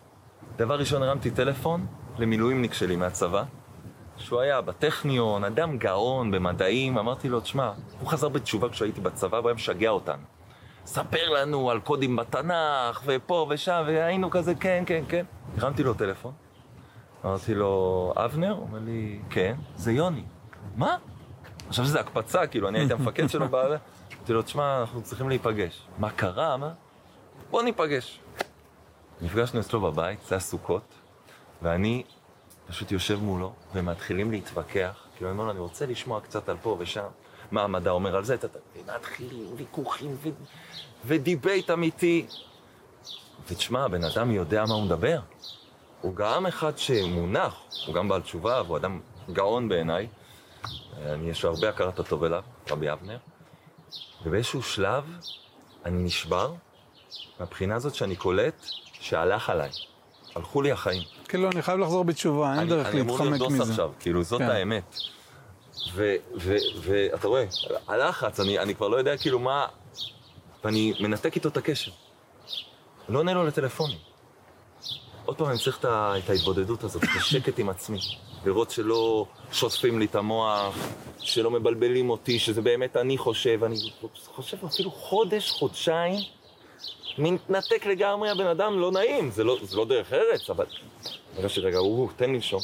דבר 0.58 0.80
ראשון 0.80 1.04
הרמתי 1.04 1.32
טלפון 1.32 1.86
למילואימניק 2.18 2.74
שלי 2.74 2.96
מהצבא, 2.96 3.44
שהוא 4.18 4.40
היה 4.40 4.62
בטכניון, 4.62 5.44
אדם 5.44 5.78
גאון 5.78 6.32
במדעים, 6.32 6.98
אמרתי 6.98 7.30
לו, 7.30 7.40
תשמע, 7.40 7.72
הוא 8.00 8.10
חזר 8.10 8.30
בתשובה 8.30 8.70
כשהייתי 8.70 9.02
בצבא, 9.02 9.38
הוא 9.38 9.48
היה 9.48 9.56
משגע 9.56 9.90
אותנו. 9.90 10.24
ספר 10.86 11.30
לנו 11.30 11.72
על 11.72 11.80
קודים 11.80 12.16
בתנ"ך, 12.16 13.02
ופה 13.06 13.48
ושם, 13.50 13.84
והיינו 13.88 14.30
כזה, 14.30 14.56
כן, 14.56 14.84
כן, 14.86 15.04
כן. 15.10 15.26
הרמתי 15.58 15.84
לו 15.84 15.94
טלפון, 15.94 16.34
אמרתי 17.26 17.56
לו, 17.56 18.14
אבנר? 18.18 18.52
הוא 18.52 18.68
אומר 18.68 18.80
לי, 18.86 19.20
כן, 19.30 19.56
זה 19.76 19.92
יוני. 19.92 20.24
מה? 20.76 20.98
עכשיו 21.68 21.86
שזה 21.86 22.00
הקפצה, 22.00 22.48
כאילו, 22.48 22.68
אני 22.68 22.80
הייתי 22.80 22.94
המפקד 22.94 23.30
שלו 23.30 23.50
בעלה. 23.50 23.78
אמרתי 24.18 24.34
לו, 24.34 24.42
תשמע, 24.42 24.80
אנחנו 24.82 25.02
צריכים 25.02 25.30
להיפגש. 25.30 25.88
מה 26.00 26.10
קרה? 26.10 26.58
מה? 26.58 26.72
בוא 27.52 27.64
ניפגש. 27.64 28.20
נפגשנו 29.22 29.60
אצלו 29.60 29.82
בבית, 29.82 30.20
זה 30.28 30.36
הסוכות, 30.36 30.82
ואני 31.62 32.04
פשוט 32.68 32.92
יושב 32.92 33.20
מולו, 33.22 33.54
ומתחילים 33.74 34.32
להתווכח. 34.32 35.04
כאילו, 35.16 35.30
אני 35.30 35.38
אומר 35.38 35.46
לו, 35.46 35.52
אני 35.52 35.60
רוצה 35.60 35.86
לשמוע 35.86 36.22
קצת 36.22 36.50
על 36.50 36.58
פה 36.62 36.76
ושם, 36.80 37.06
מה 37.52 37.62
המדע 37.64 37.92
אומר 37.92 38.16
על 38.16 38.24
זה, 38.24 38.34
אתה- 38.34 38.48
אתה- 38.48 38.60
ומתחילים 38.76 39.48
ויכוחים 39.58 40.18
ו... 40.24 40.30
ו 41.06 41.15
debate 41.15 41.70
אמיתי. 41.72 42.26
ותשמע, 43.48 43.86
הבן 43.86 44.04
אדם 44.04 44.32
יודע 44.32 44.66
מה 44.68 44.74
הוא 44.74 44.84
מדבר. 44.84 45.20
הוא 46.02 46.16
גם 46.16 46.46
אחד 46.46 46.78
שמונח, 46.78 47.56
הוא 47.88 47.96
גם 47.96 48.08
בעל 48.10 48.22
תשובה, 48.22 48.62
והוא 48.66 48.78
אדם 48.78 49.00
גאון 49.32 49.70
בעיניי. 49.70 50.08
אני, 51.06 51.30
יש 51.30 51.44
לו 51.44 51.50
הרבה 51.50 51.70
הכרת 51.70 52.00
הטוב 52.00 52.24
אליו, 52.24 52.44
רבי 52.72 52.92
אבנר. 52.92 53.18
ובאיזשהו 54.26 54.62
שלב 54.64 55.04
אני 55.86 56.04
נשבר, 56.04 56.54
מהבחינה 57.40 57.76
הזאת 57.76 57.96
שאני 57.96 58.16
קולט 58.16 58.66
שהלך 58.94 59.50
עליי. 59.50 59.70
הלכו 60.36 60.62
לי 60.62 60.72
החיים. 60.72 61.04
כאילו, 61.28 61.50
אני 61.52 61.62
חייב 61.62 61.80
לחזור 61.80 62.04
בתשובה, 62.04 62.52
אין 62.52 62.60
אני- 62.60 62.70
דרך 62.70 62.88
אני 62.88 63.02
אמור 63.02 63.20
להיות 63.20 63.32
להתחמק 63.32 63.50
דוס 63.50 63.62
מזה. 63.62 63.72
עכשיו, 63.72 63.92
כאילו, 64.00 64.24
זאת 64.24 64.42
כן. 64.42 64.50
האמת. 64.50 64.98
ואתה 65.96 67.28
רואה, 67.28 67.46
הלחץ, 67.88 68.40
אני, 68.40 68.60
אני 68.60 68.76
כבר 68.76 68.88
לא 68.88 68.98
יודע 68.98 69.18
כאילו 69.18 69.40
מה... 69.40 69.66
ואני 70.64 70.94
מנתק 71.00 71.36
איתו 71.36 71.50
את 71.50 71.58
הקשר. 71.58 71.92
לא 73.10 73.20
עונה 73.20 73.34
לו 73.34 73.44
לטלפונים. 73.44 73.98
עוד 75.26 75.38
פעם, 75.38 75.50
אני 75.50 75.58
צריך 75.58 75.80
את, 75.80 75.86
את 75.86 76.30
ההתבודדות 76.30 76.84
הזאת, 76.84 77.04
את 77.04 77.10
השקט 77.18 77.60
עם 77.60 77.70
עצמי. 77.70 78.00
לראות 78.46 78.72
שלא 78.72 79.26
שוטפים 79.52 80.00
לי 80.00 80.06
את 80.06 80.16
המוח, 80.16 80.76
שלא 81.20 81.52
מבלבלים 81.52 82.10
אותי, 82.10 82.40
שזה 82.40 82.62
באמת 82.62 82.98
אני 82.98 83.18
חושב. 83.18 83.64
אני 83.64 83.76
חושב 84.26 84.58
אפילו 84.66 84.92
חודש, 84.92 85.52
חודשיים, 85.52 86.20
מתנתק 87.18 87.86
לגמרי 87.86 88.30
הבן 88.30 88.48
אדם, 88.48 88.80
לא 88.80 88.92
נעים. 88.92 89.32
זה 89.32 89.44
לא, 89.44 89.58
זה 89.62 89.78
לא 89.78 89.86
דרך 89.86 90.14
ארץ, 90.14 90.50
אבל... 90.50 90.66
הרגשתי, 91.38 91.60
רגע, 91.62 91.78
הוא, 91.78 92.10
תן 92.16 92.26
לי 92.26 92.34
לנשום. 92.34 92.62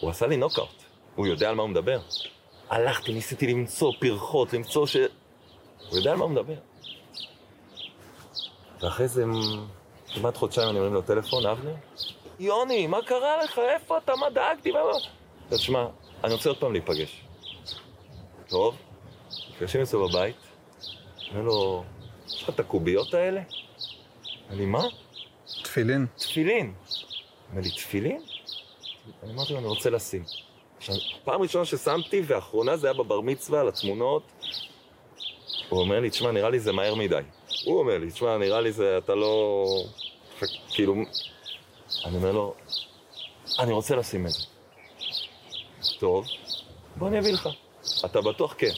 הוא 0.00 0.10
עשה 0.10 0.26
לי 0.26 0.36
נוקאוט. 0.36 0.82
הוא 1.14 1.26
יודע 1.26 1.48
על 1.48 1.54
מה 1.54 1.62
הוא 1.62 1.70
מדבר. 1.70 2.00
הלכתי, 2.70 3.12
ניסיתי 3.12 3.46
למצוא 3.46 3.92
פרחות, 4.00 4.52
למצוא 4.52 4.86
ש... 4.86 4.96
הוא 4.96 5.98
יודע 5.98 6.10
על 6.10 6.16
מה 6.16 6.24
הוא 6.24 6.30
מדבר. 6.30 6.54
ואחרי 8.80 9.08
זה 9.08 9.24
כמעט 10.14 10.36
חודשיים 10.36 10.68
אני 10.68 10.78
מרים 10.78 10.94
לו 10.94 11.02
טלפון, 11.02 11.46
אבנר, 11.46 11.74
יוני, 12.38 12.86
מה 12.86 13.02
קרה 13.02 13.44
לך? 13.44 13.58
איפה 13.58 13.98
אתה? 13.98 14.16
מה 14.16 14.30
דאגתי? 14.30 14.70
מה... 14.70 14.78
מה?" 14.84 14.98
אז 15.50 15.60
שמע, 15.60 15.86
אני 16.24 16.34
רוצה 16.34 16.48
עוד 16.48 16.58
פעם 16.58 16.72
להיפגש. 16.72 17.24
טוב, 18.48 18.76
נפגשים 19.50 19.80
אצלו 19.80 20.08
בבית, 20.08 20.36
אומר 21.30 21.42
לו, 21.42 21.84
יש 22.34 22.42
לך 22.42 22.48
את 22.48 22.60
הקוביות 22.60 23.14
האלה? 23.14 23.40
לי, 24.50 24.66
מה? 24.66 24.82
תפילין. 25.62 26.06
תפילין. 26.16 26.74
אומר 27.50 27.62
לי, 27.62 27.70
תפילין? 27.70 28.22
אני 29.22 29.32
אמרתי 29.32 29.52
לו, 29.52 29.58
אני 29.58 29.66
רוצה 29.66 29.90
לשים. 29.90 30.24
עכשיו, 30.78 30.94
פעם 31.24 31.42
ראשונה 31.42 31.64
ששמתי, 31.64 32.22
ואחרונה 32.26 32.76
זה 32.76 32.86
היה 32.86 32.94
בבר 32.94 33.20
מצווה, 33.20 33.60
על 33.60 33.68
התמונות. 33.68 34.22
הוא 35.68 35.80
אומר 35.80 36.00
לי, 36.00 36.10
תשמע, 36.10 36.30
נראה 36.30 36.50
לי 36.50 36.60
זה 36.60 36.72
מהר 36.72 36.94
מדי. 36.94 37.20
הוא 37.64 37.78
אומר 37.78 37.98
לי, 37.98 38.10
תשמע, 38.10 38.38
נראה 38.38 38.60
לי 38.60 38.72
זה, 38.72 38.98
אתה 38.98 39.14
לא... 39.14 39.66
כאילו... 40.68 40.94
אני 42.04 42.16
אומר 42.16 42.32
לו, 42.32 42.54
אני 43.58 43.72
רוצה 43.72 43.96
לשים 43.96 44.26
את 44.26 44.30
זה. 44.30 44.42
טוב, 45.98 46.26
בוא 46.96 47.08
אני 47.08 47.18
אביא 47.18 47.32
לך. 47.32 47.48
אתה 48.04 48.20
בטוח 48.20 48.54
כן. 48.58 48.72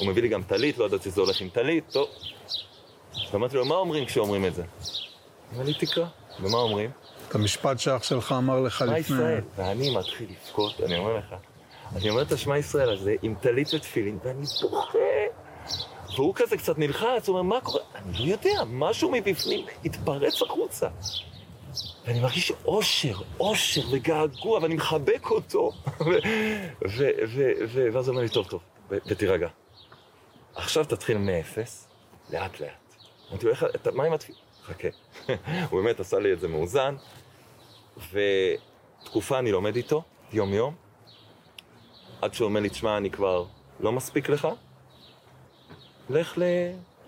הוא 0.00 0.08
מביא 0.08 0.22
לי 0.22 0.28
גם 0.28 0.42
טלית, 0.42 0.78
לא 0.78 0.84
ידעתי 0.84 1.10
שזה 1.10 1.20
הולך 1.20 1.40
עם 1.40 1.48
טלית, 1.48 1.84
טוב. 1.92 2.08
ואמרתי 3.32 3.56
לו, 3.56 3.64
מה 3.64 3.74
אומרים 3.74 4.04
כשאומרים 4.04 4.46
את 4.46 4.54
זה? 4.54 4.62
אומר 5.52 5.64
לי, 5.64 5.74
תקרא. 5.74 6.04
ומה 6.40 6.56
אומרים? 6.58 6.90
את 7.28 7.34
המשפט 7.34 7.78
שאח 7.78 8.02
שלך 8.02 8.34
אמר 8.38 8.60
לך 8.60 8.78
שמע 8.78 8.98
לפני... 8.98 8.98
ישראל. 9.16 9.40
ואני 9.56 9.96
מתחיל 9.96 10.28
לבכות, 10.30 10.80
אני 10.80 10.98
אומר 10.98 11.16
לך. 11.16 11.34
אני 11.96 12.10
אומר 12.10 12.22
את 12.22 12.32
השמע 12.32 12.58
ישראל 12.58 12.92
הזה 12.92 13.14
עם 13.22 13.34
טלית 13.40 13.74
ותפילין, 13.74 14.18
ואני 14.24 14.46
בוכה. 14.62 14.98
והוא 16.16 16.34
כזה 16.34 16.56
קצת 16.56 16.78
נלחץ, 16.78 17.28
הוא 17.28 17.38
אומר, 17.38 17.54
מה 17.54 17.60
קורה? 17.60 17.80
אני 17.94 18.18
לא 18.18 18.32
יודע, 18.32 18.62
משהו 18.66 19.10
מבפנים 19.10 19.66
התפרץ 19.84 20.42
החוצה. 20.42 20.88
ואני 22.06 22.20
מרגיש 22.20 22.52
אושר, 22.64 23.14
אושר 23.40 23.80
וגעגוע, 23.90 24.58
ואני 24.62 24.74
מחבק 24.74 25.30
אותו. 25.30 25.72
ו- 26.06 26.18
ו- 26.88 27.10
ו- 27.28 27.52
ו- 27.68 27.88
ואז 27.92 28.08
הוא 28.08 28.12
אומר 28.12 28.22
לי, 28.22 28.28
טוב, 28.28 28.46
טוב, 28.46 28.60
ותירגע. 28.90 29.48
עכשיו 30.54 30.84
תתחיל 30.84 31.18
מאפס, 31.18 31.88
לאט 32.30 32.60
לאט. 32.60 32.83
אמרתי 33.34 33.46
לו, 33.46 33.92
מה 33.92 34.04
עם 34.04 34.12
התפילה? 34.12 34.38
חכה. 34.64 34.88
הוא 35.70 35.82
באמת 35.82 36.00
עשה 36.00 36.18
לי 36.18 36.32
את 36.32 36.40
זה 36.40 36.48
מאוזן, 36.48 36.94
ותקופה 38.12 39.38
אני 39.38 39.52
לומד 39.52 39.76
איתו, 39.76 40.02
יום-יום, 40.32 40.74
עד 42.22 42.34
שהוא 42.34 42.46
אומר 42.46 42.60
לי, 42.60 42.68
תשמע, 42.68 42.96
אני 42.96 43.10
כבר 43.10 43.44
לא 43.80 43.92
מספיק 43.92 44.28
לך, 44.28 44.48
לך, 46.10 46.38
ל... 46.38 46.42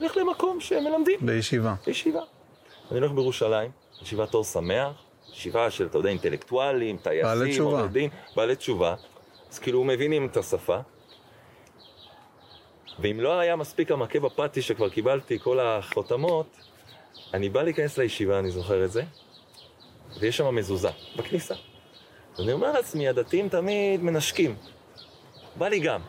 לך 0.01 0.17
למקום 0.17 0.61
שמלמדים. 0.61 1.19
בישיבה. 1.23 1.75
ישיבה. 1.87 2.21
אני 2.91 2.99
הולך 2.99 3.12
בירושלים, 3.12 3.71
ישיבת 4.03 4.35
אור 4.35 4.45
שמח, 4.45 4.93
ישיבה 5.33 5.71
של, 5.71 5.87
אתה 5.87 5.99
יודע, 5.99 6.09
אינטלקטואלים, 6.09 6.97
בעלי 7.05 7.23
טייסים, 7.23 7.53
תשובה. 7.53 7.87
דין, 7.87 8.11
בעלי 8.37 8.57
תשובה. 8.57 8.95
אז 9.51 9.59
כאילו 9.59 9.85
מבינים 9.85 10.27
את 10.27 10.37
השפה. 10.37 10.79
ואם 12.98 13.20
לא 13.20 13.38
היה 13.38 13.56
מספיק 13.56 13.90
המכה 13.90 14.20
בפאטי 14.20 14.62
שכבר 14.62 14.88
קיבלתי 14.88 15.38
כל 15.38 15.61
החותמות, 15.61 16.46
אני 17.35 17.48
בא 17.48 17.62
להיכנס 17.62 17.98
לישיבה, 17.98 18.38
אני 18.38 18.50
זוכר 18.50 18.85
את 18.85 18.92
זה, 18.92 19.02
ויש 20.20 20.37
שם 20.37 20.54
מזוזה, 20.54 20.90
בכניסה. 21.16 21.54
ואני 22.38 22.52
אומר 22.52 22.72
לעצמי, 22.72 23.09
הדתיים 23.09 23.48
תמיד 23.48 24.02
מנשקים. 24.02 24.56
בא 25.56 25.68
לי 25.68 25.80
גם. 25.80 26.00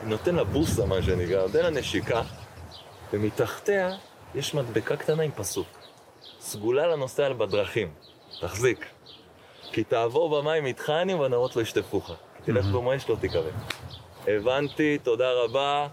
אני 0.00 0.10
נותן 0.10 0.34
לה 0.34 0.44
בוסה, 0.44 0.86
מה 0.86 1.02
שנקרא, 1.02 1.42
נותן 1.42 1.62
לה 1.62 1.70
נשיקה, 1.70 2.22
ומתחתיה 3.12 3.96
יש 4.34 4.54
מדבקה 4.54 4.96
קטנה 4.96 5.22
עם 5.22 5.30
פסוק. 5.30 5.66
סגולה 6.40 6.86
לנוסע 6.86 7.32
בדרכים, 7.32 7.92
תחזיק. 8.40 8.86
כי 9.72 9.84
תעבור 9.84 10.42
במים 10.42 10.66
איתכני 10.66 11.14
ובנרות 11.14 11.56
לא 11.56 11.62
ישטפוך. 11.62 12.06
כי 12.44 12.52
תלך 12.52 12.66
במו 12.66 12.96
אש 12.96 13.08
לא 13.08 13.16
תיקרא. 13.20 13.50
הבנתי, 14.26 14.98
תודה 15.02 15.32
רבה. 15.32 15.88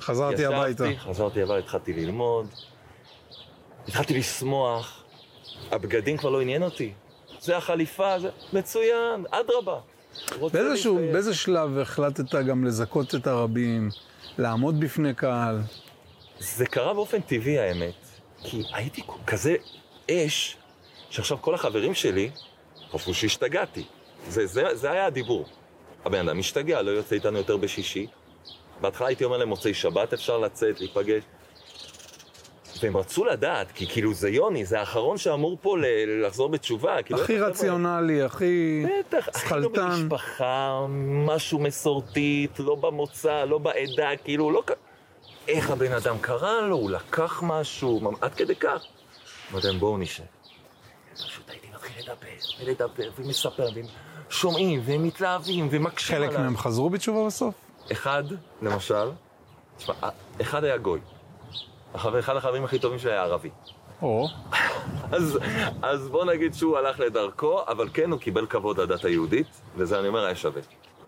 חזרתי 0.00 0.42
ישבתי, 0.42 0.54
הביתה. 0.54 0.84
חזרתי 0.98 1.42
הביתה, 1.42 1.58
התחלתי 1.58 1.92
ללמוד. 1.92 2.46
התחלתי 3.88 4.18
לשמוח. 4.18 5.02
הבגדים 5.70 6.16
כבר 6.16 6.30
לא 6.30 6.40
עניין 6.40 6.62
אותי. 6.62 6.92
זה 7.40 7.56
החליפה, 7.56 8.18
זה 8.18 8.28
מצוין, 8.52 9.24
אדרבה. 9.30 9.78
באיזשהו. 10.52 10.96
באיזה 11.12 11.34
שלב 11.34 11.78
החלטת 11.78 12.34
גם 12.34 12.64
לזכות 12.64 13.14
את 13.14 13.26
הרבים, 13.26 13.90
לעמוד 14.38 14.80
בפני 14.80 15.14
קהל? 15.14 15.60
זה 16.38 16.66
קרה 16.66 16.94
באופן 16.94 17.20
טבעי 17.20 17.58
האמת, 17.58 17.94
כי 18.42 18.62
הייתי 18.72 19.02
כזה 19.26 19.56
אש, 20.10 20.56
שעכשיו 21.10 21.38
כל 21.40 21.54
החברים 21.54 21.94
שלי 21.94 22.30
חשבו 22.90 23.14
שהשתגעתי. 23.14 23.84
זה, 24.28 24.46
זה, 24.46 24.74
זה 24.74 24.90
היה 24.90 25.06
הדיבור. 25.06 25.46
הבן 26.06 26.28
אדם 26.28 26.38
משתגע, 26.38 26.82
לא 26.82 26.90
יוצא 26.90 27.14
איתנו 27.14 27.38
יותר 27.38 27.56
בשישי. 27.56 28.06
בהתחלה 28.80 29.06
הייתי 29.06 29.24
אומר 29.24 29.36
להם, 29.36 29.48
מוצאי 29.48 29.74
שבת 29.74 30.12
אפשר 30.12 30.38
לצאת, 30.38 30.80
להיפגש. 30.80 31.22
והם 32.82 32.96
רצו 32.96 33.24
לדעת, 33.24 33.72
כי 33.72 33.86
כאילו 33.86 34.14
זה 34.14 34.28
יוני, 34.28 34.64
זה 34.64 34.80
האחרון 34.80 35.18
שאמור 35.18 35.58
פה 35.62 35.78
ל- 35.78 35.84
לחזור 36.26 36.48
בתשובה. 36.48 37.02
כאילו, 37.02 37.20
הכי 37.22 37.38
רציונלי, 37.40 38.22
הכי 38.22 38.84
בטח, 39.08 39.28
הכי 39.28 39.54
לא 39.54 39.60
שכלתן. 39.62 39.90
במשפחה, 39.90 40.86
משהו 41.26 41.58
מסורתית, 41.58 42.58
לא 42.58 42.74
במוצא, 42.74 43.44
לא 43.44 43.58
בעדה, 43.58 44.10
כאילו, 44.24 44.50
לא... 44.50 44.62
איך 45.48 45.70
הבן 45.70 45.92
אדם 45.92 46.18
קרא 46.20 46.60
לו, 46.60 46.76
הוא 46.76 46.90
לקח 46.90 47.42
משהו, 47.46 48.12
עד 48.20 48.34
כדי 48.34 48.54
כך. 48.54 48.82
אמרתי 49.52 49.66
להם, 49.66 49.78
בואו 49.78 49.98
נשב. 49.98 50.24
פשוט 51.14 51.50
הייתי 51.50 51.66
מתחיל 51.74 52.02
לדבר, 52.02 52.26
ולדבר, 52.64 53.10
ומספר, 53.18 53.68
והם 53.74 53.86
שומעים, 54.30 54.80
והם 54.84 55.02
מתלהבים, 55.02 55.68
ומקשים 55.70 56.16
חלק 56.16 56.28
עליי. 56.28 56.42
מהם 56.42 56.56
חזרו 56.56 56.90
בתשובה 56.90 57.26
בסוף? 57.26 57.54
אחד, 57.92 58.24
למשל, 58.62 59.10
תשמע, 59.78 59.94
אחד 60.40 60.64
היה 60.64 60.76
גוי. 60.76 61.00
החבר, 61.94 62.18
אחד 62.18 62.36
החברים 62.36 62.64
הכי 62.64 62.78
טובים 62.78 62.98
שלי 62.98 63.10
היה 63.12 63.22
ערבי. 63.22 63.50
או, 64.02 64.28
אז, 65.12 65.38
אז 65.82 66.08
בוא 66.08 66.24
נגיד 66.24 66.54
שהוא 66.54 66.78
הלך 66.78 67.00
לדרכו, 67.00 67.60
אבל 67.68 67.88
כן, 67.94 68.10
הוא 68.10 68.20
קיבל 68.20 68.46
כבוד 68.46 68.80
לדת 68.80 69.04
היהודית, 69.04 69.46
וזה 69.76 70.00
אני 70.00 70.08
אומר 70.08 70.24
היה 70.24 70.34
שווה. 70.34 70.62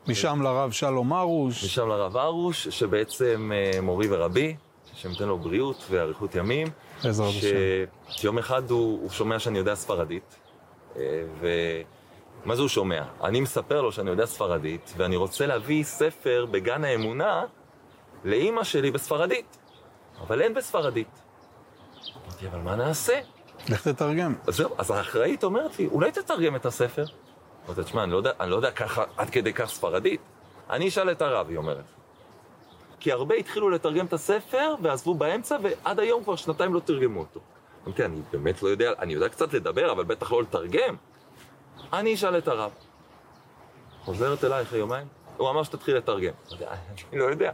משם 0.06 0.42
לרב 0.42 0.70
שלום 0.70 1.12
ארוש. 1.12 1.64
משם 1.64 1.88
לרב 1.88 2.16
הרוש, 2.16 2.68
שבעצם 2.68 3.50
אה, 3.54 3.80
מורי 3.80 4.06
ורבי, 4.10 4.56
שנותן 4.94 5.24
לו 5.24 5.38
בריאות 5.38 5.84
ואריכות 5.90 6.34
ימים. 6.34 6.66
בעזרת 7.04 7.28
השם. 7.28 7.48
שיום 8.08 8.38
אחד 8.38 8.70
הוא, 8.70 9.00
הוא 9.02 9.10
שומע 9.10 9.38
שאני 9.38 9.58
יודע 9.58 9.74
ספרדית, 9.74 10.36
אה, 10.96 11.02
ומה 12.44 12.56
זה 12.56 12.62
הוא 12.62 12.68
שומע? 12.68 13.02
אני 13.24 13.40
מספר 13.40 13.82
לו 13.82 13.92
שאני 13.92 14.10
יודע 14.10 14.26
ספרדית, 14.26 14.94
ואני 14.96 15.16
רוצה 15.16 15.46
להביא 15.46 15.84
ספר 15.84 16.46
בגן 16.50 16.84
האמונה 16.84 17.44
לאימא 18.24 18.64
שלי 18.64 18.90
בספרדית, 18.90 19.58
אבל 20.20 20.42
אין 20.42 20.54
בספרדית. 20.54 21.22
אמרתי, 22.26 22.48
אבל 22.48 22.58
מה 22.58 22.76
נעשה? 22.76 23.20
לך 23.68 23.88
תתרגם. 23.88 24.34
אז 24.46 24.56
זהו, 24.56 24.70
אז 24.78 24.90
האחראית 24.90 25.44
אומרת 25.44 25.78
לי, 25.78 25.86
אולי 25.86 26.12
תתרגם 26.12 26.56
את 26.56 26.66
הספר? 26.66 27.04
אמרתי, 27.66 27.82
תשמע, 27.82 28.02
אני 28.02 28.12
לא 28.12 28.16
יודע, 28.16 28.30
אני 28.40 28.50
לא 28.50 28.56
יודע 28.56 28.70
ככה, 28.70 29.04
עד 29.16 29.30
כדי 29.30 29.52
כך 29.52 29.68
ספרדית. 29.68 30.20
אני 30.70 30.88
אשאל 30.88 31.10
את 31.10 31.22
הרב, 31.22 31.48
היא 31.48 31.56
אומרת. 31.56 31.84
כי 33.00 33.12
הרבה 33.12 33.34
התחילו 33.34 33.70
לתרגם 33.70 34.06
את 34.06 34.12
הספר, 34.12 34.74
ועזבו 34.82 35.14
באמצע, 35.14 35.56
ועד 35.62 36.00
היום 36.00 36.22
כבר 36.22 36.36
שנתיים 36.36 36.74
לא 36.74 36.80
תרגמו 36.80 37.20
אותו. 37.20 37.40
אמרתי, 37.86 38.04
אני 38.04 38.20
באמת 38.32 38.62
לא 38.62 38.68
יודע, 38.68 38.92
אני 38.98 39.12
יודע 39.12 39.28
קצת 39.28 39.54
לדבר, 39.54 39.92
אבל 39.92 40.04
בטח 40.04 40.32
לא 40.32 40.42
לתרגם. 40.42 40.96
אני 41.92 42.14
אשאל 42.14 42.38
את 42.38 42.48
הרב. 42.48 42.70
חוזרת 44.04 44.44
אליי 44.44 44.62
אחרי 44.62 44.78
יומיים, 44.78 45.06
הוא 45.36 45.50
אמר 45.50 45.62
שתתחיל 45.62 45.96
לתרגם. 45.96 46.32
אני 47.12 47.18
לא 47.18 47.24
יודע. 47.24 47.52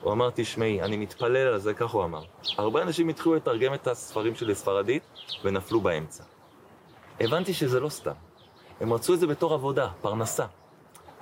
הוא 0.00 0.12
אמר, 0.12 0.30
תשמעי, 0.34 0.82
אני 0.82 0.96
מתפלל 0.96 1.36
על 1.36 1.58
זה, 1.58 1.74
כך 1.74 1.90
הוא 1.90 2.04
אמר. 2.04 2.22
הרבה 2.58 2.82
אנשים 2.82 3.08
התחילו 3.08 3.34
לתרגם 3.34 3.74
את 3.74 3.86
הספרים 3.86 4.34
שלי 4.34 4.52
לספרדית, 4.52 5.02
ונפלו 5.44 5.80
באמצע. 5.80 6.24
הבנתי 7.20 7.54
שזה 7.54 7.80
לא 7.80 7.88
סתם. 7.88 8.12
הם 8.80 8.92
רצו 8.92 9.14
את 9.14 9.20
זה 9.20 9.26
בתור 9.26 9.54
עבודה, 9.54 9.88
פרנסה. 10.00 10.46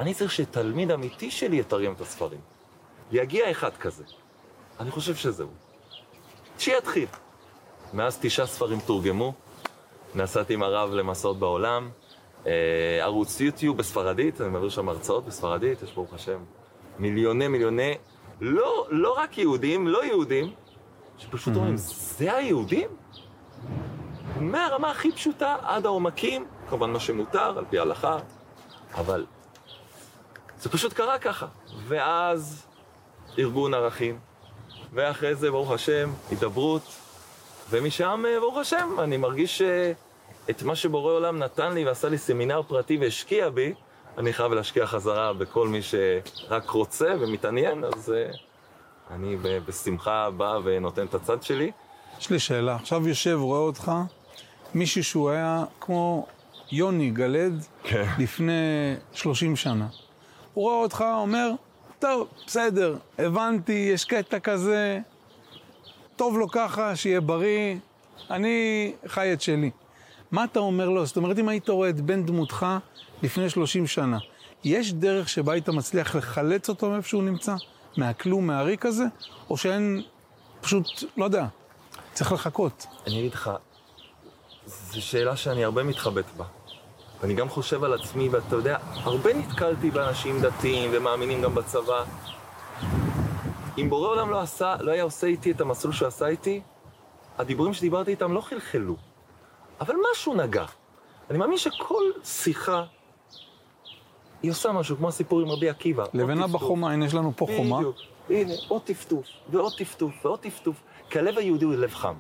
אני 0.01 0.15
צריך 0.15 0.33
שתלמיד 0.33 0.91
אמיתי 0.91 1.31
שלי 1.31 1.57
יתרגם 1.57 1.93
את 1.93 2.01
הספרים. 2.01 2.41
יגיע 3.13 3.51
אחד 3.51 3.77
כזה. 3.77 4.05
אני 4.81 4.91
חושב 4.91 5.15
שזהו. 5.15 5.49
שיתחיל. 6.59 7.09
מאז 7.93 8.19
תשעה 8.21 8.47
ספרים 8.47 8.81
תורגמו, 8.81 9.35
נסעתי 10.15 10.55
עם 10.55 10.63
הרב 10.63 10.91
למסעות 10.93 11.39
בעולם, 11.39 11.91
ערוץ 13.03 13.41
יוטיוב 13.41 13.77
בספרדית, 13.77 14.41
אני 14.41 14.49
מעביר 14.49 14.69
שם 14.69 14.89
הרצאות 14.89 15.27
בספרדית, 15.27 15.83
יש 15.83 15.93
ברוך 15.93 16.15
השם 16.15 16.39
מיליוני 16.99 17.49
מיליוני, 17.49 17.95
לא, 18.41 18.87
לא 18.91 19.15
רק 19.19 19.39
יהודים, 19.39 19.89
לא 19.89 20.05
יהודים, 20.05 20.53
שפשוט 21.19 21.57
אומרים, 21.57 21.77
זה 21.77 22.37
היהודים? 22.37 22.89
מהרמה 24.41 24.91
הכי 24.91 25.13
פשוטה 25.13 25.57
עד 25.63 25.87
העומקים, 25.87 26.47
כמובן 26.69 26.91
מה 26.91 27.01
שמותר, 27.01 27.59
על 27.59 27.65
פי 27.71 27.79
ההלכה, 27.79 28.19
אבל 28.95 29.27
זה 30.59 30.71
פשוט 30.71 30.93
קרה 30.93 31.19
ככה. 31.19 31.47
ואז 31.89 32.67
ארגון 33.39 33.75
ערכים, 33.75 34.19
ואחרי 34.93 35.35
זה, 35.35 35.51
ברוך 35.51 35.71
השם, 35.71 36.11
הידברות, 36.31 36.83
ומשם, 37.71 38.25
אה, 38.29 38.41
ברוך 38.41 38.59
השם, 38.59 38.97
אני 38.99 39.17
מרגיש 39.17 39.63
שאת 40.47 40.63
מה 40.63 40.77
שבורא 40.77 41.13
עולם 41.13 41.39
נתן 41.39 41.73
לי 41.73 41.85
ועשה 41.85 42.09
לי 42.09 42.19
סמינר 42.19 42.63
פרטי 42.63 42.97
והשקיע 42.97 43.49
בי, 43.49 43.73
אני 44.19 44.33
חייב 44.33 44.53
להשקיע 44.53 44.87
חזרה 44.87 45.33
בכל 45.33 45.69
מי 45.69 45.81
שרק 45.83 46.71
רוצה 46.71 47.15
ומתעניין, 47.21 47.85
אז 47.85 48.13
אה, 48.13 48.31
אני 49.11 49.37
בשמחה 49.67 50.31
בא 50.31 50.59
ונותן 50.65 51.07
את 51.07 51.15
הצד 51.15 51.43
שלי. 51.43 51.71
יש 52.21 52.31
לי 52.31 52.39
שאלה, 52.39 52.75
עכשיו 52.75 53.09
יושב, 53.09 53.39
רואה 53.41 53.59
אותך, 53.59 53.93
מישהו 54.75 55.05
שהוא 55.05 55.31
היה 55.31 55.65
כמו 55.81 56.27
יוני 56.73 57.11
גלד 57.11 57.65
כן. 57.83 58.07
לפני 58.19 58.53
30 59.13 59.57
שנה. 59.57 59.87
הוא 60.55 60.65
רואה 60.65 60.77
אותך, 60.83 61.05
אומר, 61.21 61.51
טוב, 61.99 62.29
בסדר, 62.47 62.97
הבנתי, 63.19 63.91
יש 63.95 64.05
קטע 64.05 64.39
כזה, 64.39 64.99
טוב 66.17 66.39
לו 66.39 66.49
ככה, 66.49 66.97
שיהיה 66.97 67.21
בריא, 67.21 67.77
אני 68.31 68.93
חי 69.07 69.33
את 69.33 69.41
שלי. 69.41 69.71
מה 70.37 70.45
אתה 70.45 70.61
אומר 70.61 70.89
לו? 70.89 71.07
זאת 71.07 71.17
אומרת, 71.17 71.39
אם 71.39 71.49
היית 71.49 71.69
רואה 71.69 71.89
את 71.89 72.01
בן 72.01 72.27
דמותך 72.27 72.67
לפני 73.23 73.51
30 73.51 73.87
שנה, 73.87 74.19
יש 74.65 74.93
דרך 74.93 75.29
שבה 75.29 75.53
היית 75.53 75.69
מצליח 75.69 76.15
לחלץ 76.17 76.69
אותו 76.69 76.91
מאיפה 76.91 77.09
שהוא 77.09 77.23
נמצא? 77.23 77.55
מהכלום, 77.97 78.47
מהריק 78.47 78.87
הזה? 78.87 79.05
או 79.51 79.57
שאין, 79.57 80.03
פשוט, 80.61 80.87
לא 81.17 81.25
יודע, 81.25 81.47
צריך 82.13 82.33
לחכות. 82.33 82.87
אני 83.07 83.19
אגיד 83.19 83.35
לך, 83.35 83.51
זו 84.67 85.03
שאלה 85.03 85.37
שאני 85.37 85.65
הרבה 85.65 85.83
מתחבט 85.83 86.25
בה. 86.37 86.45
ואני 87.21 87.35
גם 87.35 87.49
חושב 87.49 87.85
על 87.85 87.95
עצמי, 87.95 88.29
ואתה 88.29 88.57
יודע, 88.57 88.77
הרבה 88.93 89.35
נתקלתי 89.35 89.91
באנשים 89.91 90.41
דתיים 90.41 90.91
ומאמינים 90.95 91.43
גם 91.43 91.55
בצבא. 91.55 92.05
אם 93.79 93.91
בורא 93.91 94.09
עולם 94.09 94.31
לא 94.31 94.41
עשה, 94.41 94.77
לא 94.81 94.93
היה 94.93 95.03
עושה 95.03 95.27
איתי 95.27 95.51
את 95.51 95.61
המסלול 95.61 95.93
שהוא 95.93 96.09
עשה 96.09 96.27
איתי, 96.27 96.61
הדיבורים 97.39 97.75
שדיברתי 97.75 98.11
איתם 98.11 98.33
לא 98.33 98.41
חלחלו. 98.41 98.97
אבל 99.81 99.95
משהו 100.13 100.35
נגע. 100.35 100.65
אני 101.31 101.39
מאמין 101.39 101.59
שכל 101.59 102.03
שיחה, 102.25 102.85
היא 104.43 104.51
עושה 104.51 104.73
משהו, 104.73 104.97
כמו 104.97 105.09
הסיפור 105.09 105.41
עם 105.41 105.51
רבי 105.51 105.69
עקיבא. 105.69 106.05
לבנה. 106.15 106.47
בחומה, 106.47 106.93
הנה 106.93 107.07
יש 107.07 107.15
לנו 107.15 107.33
פה 107.37 107.47
חומה. 107.57 107.77
בדיוק. 107.77 107.97
הנה, 108.31 108.53
עוד 108.69 108.83
טפטוף, 108.83 109.27
ועוד 109.51 109.73
טפטוף, 109.79 110.13
ועוד 110.25 110.39
טפטוף. 110.39 110.77
כי 111.11 111.19
הלב 111.19 111.39
היהודי 111.39 111.65
הוא 111.65 111.75
לב 111.75 111.95
חם. 111.95 112.15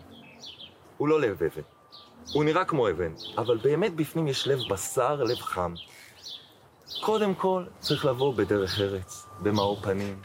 הוא 0.96 1.08
לא 1.08 1.20
לב 1.20 1.42
אבן. 1.42 1.62
הוא 2.32 2.44
נראה 2.44 2.64
כמו 2.64 2.90
אבן, 2.90 3.12
אבל 3.38 3.56
באמת 3.56 3.94
בפנים 3.94 4.28
יש 4.28 4.48
לב 4.48 4.58
בשר, 4.70 5.22
לב 5.22 5.36
חם. 5.38 5.74
קודם 7.00 7.34
כל, 7.34 7.64
צריך 7.80 8.04
לבוא 8.04 8.34
בדרך 8.34 8.80
ארץ, 8.80 9.26
במאור 9.42 9.76
פנים. 9.82 10.22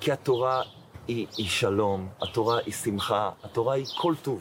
כי 0.00 0.12
התורה 0.12 0.62
היא, 1.08 1.26
היא 1.36 1.48
שלום, 1.48 2.08
התורה 2.22 2.58
היא 2.58 2.74
שמחה, 2.74 3.30
התורה 3.42 3.74
היא 3.74 3.86
כל 3.98 4.14
טוב. 4.22 4.40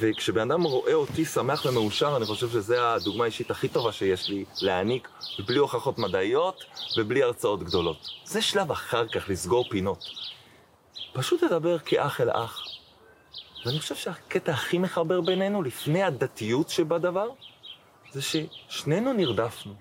וכשבן 0.00 0.50
אדם 0.50 0.62
רואה 0.62 0.94
אותי 0.94 1.24
שמח 1.24 1.66
ומאושר, 1.66 2.16
אני 2.16 2.24
חושב 2.24 2.48
שזו 2.48 2.76
הדוגמה 2.76 3.24
האישית 3.24 3.50
הכי 3.50 3.68
טובה 3.68 3.92
שיש 3.92 4.28
לי 4.28 4.44
להעניק, 4.62 5.08
בלי 5.46 5.58
הוכחות 5.58 5.98
מדעיות 5.98 6.64
ובלי 6.96 7.22
הרצאות 7.22 7.62
גדולות. 7.62 8.08
זה 8.24 8.42
שלב 8.42 8.70
אחר 8.70 9.08
כך 9.08 9.28
לסגור 9.28 9.64
פינות. 9.70 10.04
פשוט 11.12 11.42
לדבר 11.42 11.78
כאח 11.78 12.20
אל 12.20 12.30
אח. 12.30 12.62
ואני 13.64 13.80
חושב 13.80 13.94
שהקטע 13.94 14.52
הכי 14.52 14.78
מחבר 14.78 15.20
בינינו, 15.20 15.62
לפני 15.62 16.02
הדתיות 16.02 16.68
שבדבר, 16.68 17.28
זה 18.12 18.20
ששנינו 18.22 19.12
נרדפנו. 19.12 19.74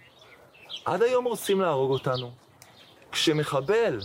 עד 0.85 1.01
היום 1.01 1.25
רוצים 1.25 1.61
להרוג 1.61 1.91
אותנו. 1.91 2.31
כשמחבל, 3.11 3.99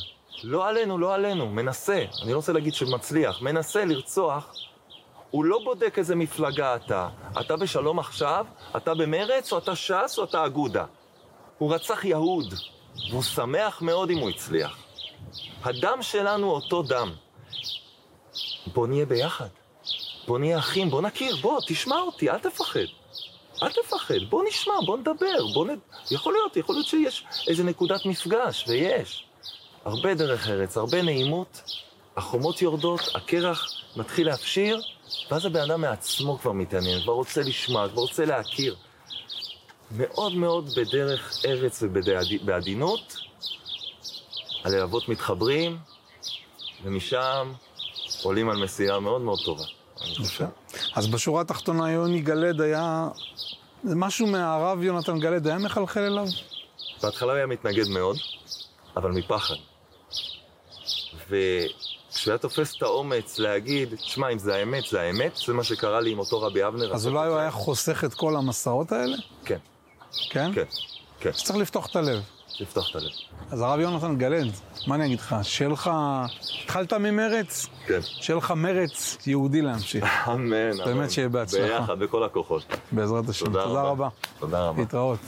לא 0.45 0.69
עלינו, 0.69 0.99
לא 0.99 1.15
עלינו, 1.15 1.49
מנסה, 1.49 2.05
אני 2.23 2.31
לא 2.31 2.37
רוצה 2.37 2.53
להגיד 2.53 2.75
שמצליח, 2.75 3.43
מנסה 3.43 3.85
לרצוח, 3.85 4.55
הוא 5.37 5.45
לא 5.45 5.61
בודק 5.65 5.99
איזה 5.99 6.15
מפלגה 6.15 6.77
אתה. 6.77 7.09
אתה 7.41 7.57
בשלום 7.57 7.99
עכשיו, 7.99 8.47
אתה 8.77 8.95
במרץ, 8.95 9.53
או 9.53 9.59
אתה 9.59 9.77
ש"ס, 9.77 10.19
או 10.19 10.25
אתה 10.25 10.47
אגודה. 10.47 10.85
הוא 11.59 11.75
רצח 11.75 12.05
יהוד, 12.05 12.55
והוא 13.11 13.23
שמח 13.23 13.83
מאוד 13.83 14.11
אם 14.11 14.19
הוא 14.19 14.31
הצליח. 14.31 14.77
הדם 15.63 15.99
שלנו 16.01 16.51
אותו 16.51 16.83
דם. 16.83 17.13
בוא 18.67 18.87
נהיה 18.87 19.07
ביחד. 19.07 19.49
בוא 20.27 20.39
נהיה 20.39 20.59
אחים, 20.59 20.91
בוא 20.91 21.03
נכיר, 21.03 21.37
בוא, 21.37 21.61
תשמע 21.67 21.97
אותי, 21.97 22.31
אל 22.31 22.39
תפחד. 22.39 22.81
אל 23.63 23.73
תפחד, 23.73 24.21
בוא 24.29 24.45
נשמע, 24.49 24.75
בוא 24.87 24.97
נדבר, 24.99 25.47
בוא 25.55 25.67
נ... 25.67 25.71
יכול 26.11 26.33
להיות, 26.33 26.57
יכול 26.57 26.75
להיות 26.75 26.87
שיש 26.87 27.25
איזה 27.49 27.65
נקודת 27.65 28.07
מפגש, 28.07 28.65
ויש. 28.69 29.25
הרבה 29.85 30.15
דרך 30.15 30.49
ארץ, 30.49 30.77
הרבה 30.77 31.03
נעימות, 31.03 31.63
החומות 32.17 32.63
יורדות, 32.63 33.01
הקרח 33.15 33.73
מתחיל 33.97 34.27
להפשיר, 34.27 34.81
ואז 35.31 35.47
הבן 35.47 35.61
אדם 35.61 35.81
מעצמו 35.81 36.39
כבר 36.39 36.53
מתעניין, 36.53 37.03
כבר 37.03 37.13
רוצה 37.13 37.43
לשמוע, 37.43 37.89
כבר 37.89 38.01
רוצה 38.01 38.25
להכיר. 38.25 38.77
מאוד 39.91 40.35
מאוד 40.35 40.71
בדרך 40.77 41.41
ארץ 41.45 41.83
ובעדינות, 41.83 43.17
הלבבות 44.65 45.09
מתחברים, 45.09 45.79
ומשם 46.85 47.53
עולים 48.23 48.51
על 48.51 48.57
מסיעה 48.57 49.01
מאוד 49.01 49.21
מאוד 49.21 49.39
טובה. 49.45 49.65
אז 50.95 51.07
בשורה 51.07 51.41
התחתונה 51.41 51.93
יוני 51.93 52.21
גלד 52.21 52.61
היה... 52.61 53.09
זה 53.85 53.95
משהו 53.95 54.27
מהרב 54.27 54.83
יונתן 54.83 55.19
גלד 55.21 55.47
היה 55.47 55.59
מחלחל 55.59 56.01
אליו? 56.01 56.27
בהתחלה 57.03 57.33
הוא 57.33 57.37
היה 57.37 57.47
מתנגד 57.47 57.89
מאוד, 57.89 58.17
אבל 58.97 59.11
מפחד. 59.11 59.55
וכשהוא 61.29 61.96
היה 62.27 62.39
תופס 62.39 62.77
את 62.77 62.83
האומץ 62.83 63.39
להגיד, 63.39 63.95
תשמע, 63.95 64.29
אם 64.29 64.39
זה 64.39 64.55
האמת, 64.55 64.85
זה 64.91 65.01
האמת, 65.01 65.37
זה 65.47 65.53
מה 65.53 65.65
שקרה 65.65 66.01
לי 66.01 66.11
עם 66.11 66.19
אותו 66.19 66.43
רבי 66.43 66.67
אבנר. 66.67 66.95
אז 66.95 67.07
אולי 67.07 67.29
הוא 67.29 67.37
היה 67.37 67.51
חוסך 67.51 68.05
את 68.05 68.15
כל 68.15 68.37
המסעות 68.37 68.93
האלה? 68.93 69.17
כן, 69.45 69.59
כן? 70.31 70.53
כן, 70.55 70.65
כן, 71.21 71.31
אז 71.31 71.43
צריך 71.45 71.59
לפתוח 71.59 71.87
את 71.91 71.97
הלב. 71.97 72.23
לפתוח 72.61 72.91
את 72.91 72.97
הלב. 72.97 73.11
אז 73.51 73.61
הרב 73.61 73.81
יונתן 73.81 74.17
גלד, 74.17 74.53
מה 74.87 74.95
אני 74.95 75.07
אגיד 75.07 75.19
לך? 75.19 75.37
שיהיה 75.43 75.71
לך... 75.71 75.91
התחלת 76.65 76.93
ממרץ? 76.93 77.67
כן. 77.87 78.01
שיהיה 78.03 78.37
לך 78.37 78.51
מרץ 78.51 79.19
יהודי 79.27 79.63
להמשיך. 79.63 80.05
אמן, 80.29 80.55
אמן. 80.55 80.85
באמת 80.85 81.11
שיהיה 81.11 81.29
בהצלחה. 81.29 81.81
ביחד, 81.81 81.99
בכל 81.99 82.25
הכוחות. 82.25 82.65
בעזרת 82.93 83.29
השם. 83.29 83.47
תודה 83.47 83.63
תודה 83.63 83.81
רבה. 83.81 83.91
רבה. 83.91 84.09
תודה 84.39 84.69
רבה. 84.69 84.81
להתראות. 84.81 85.19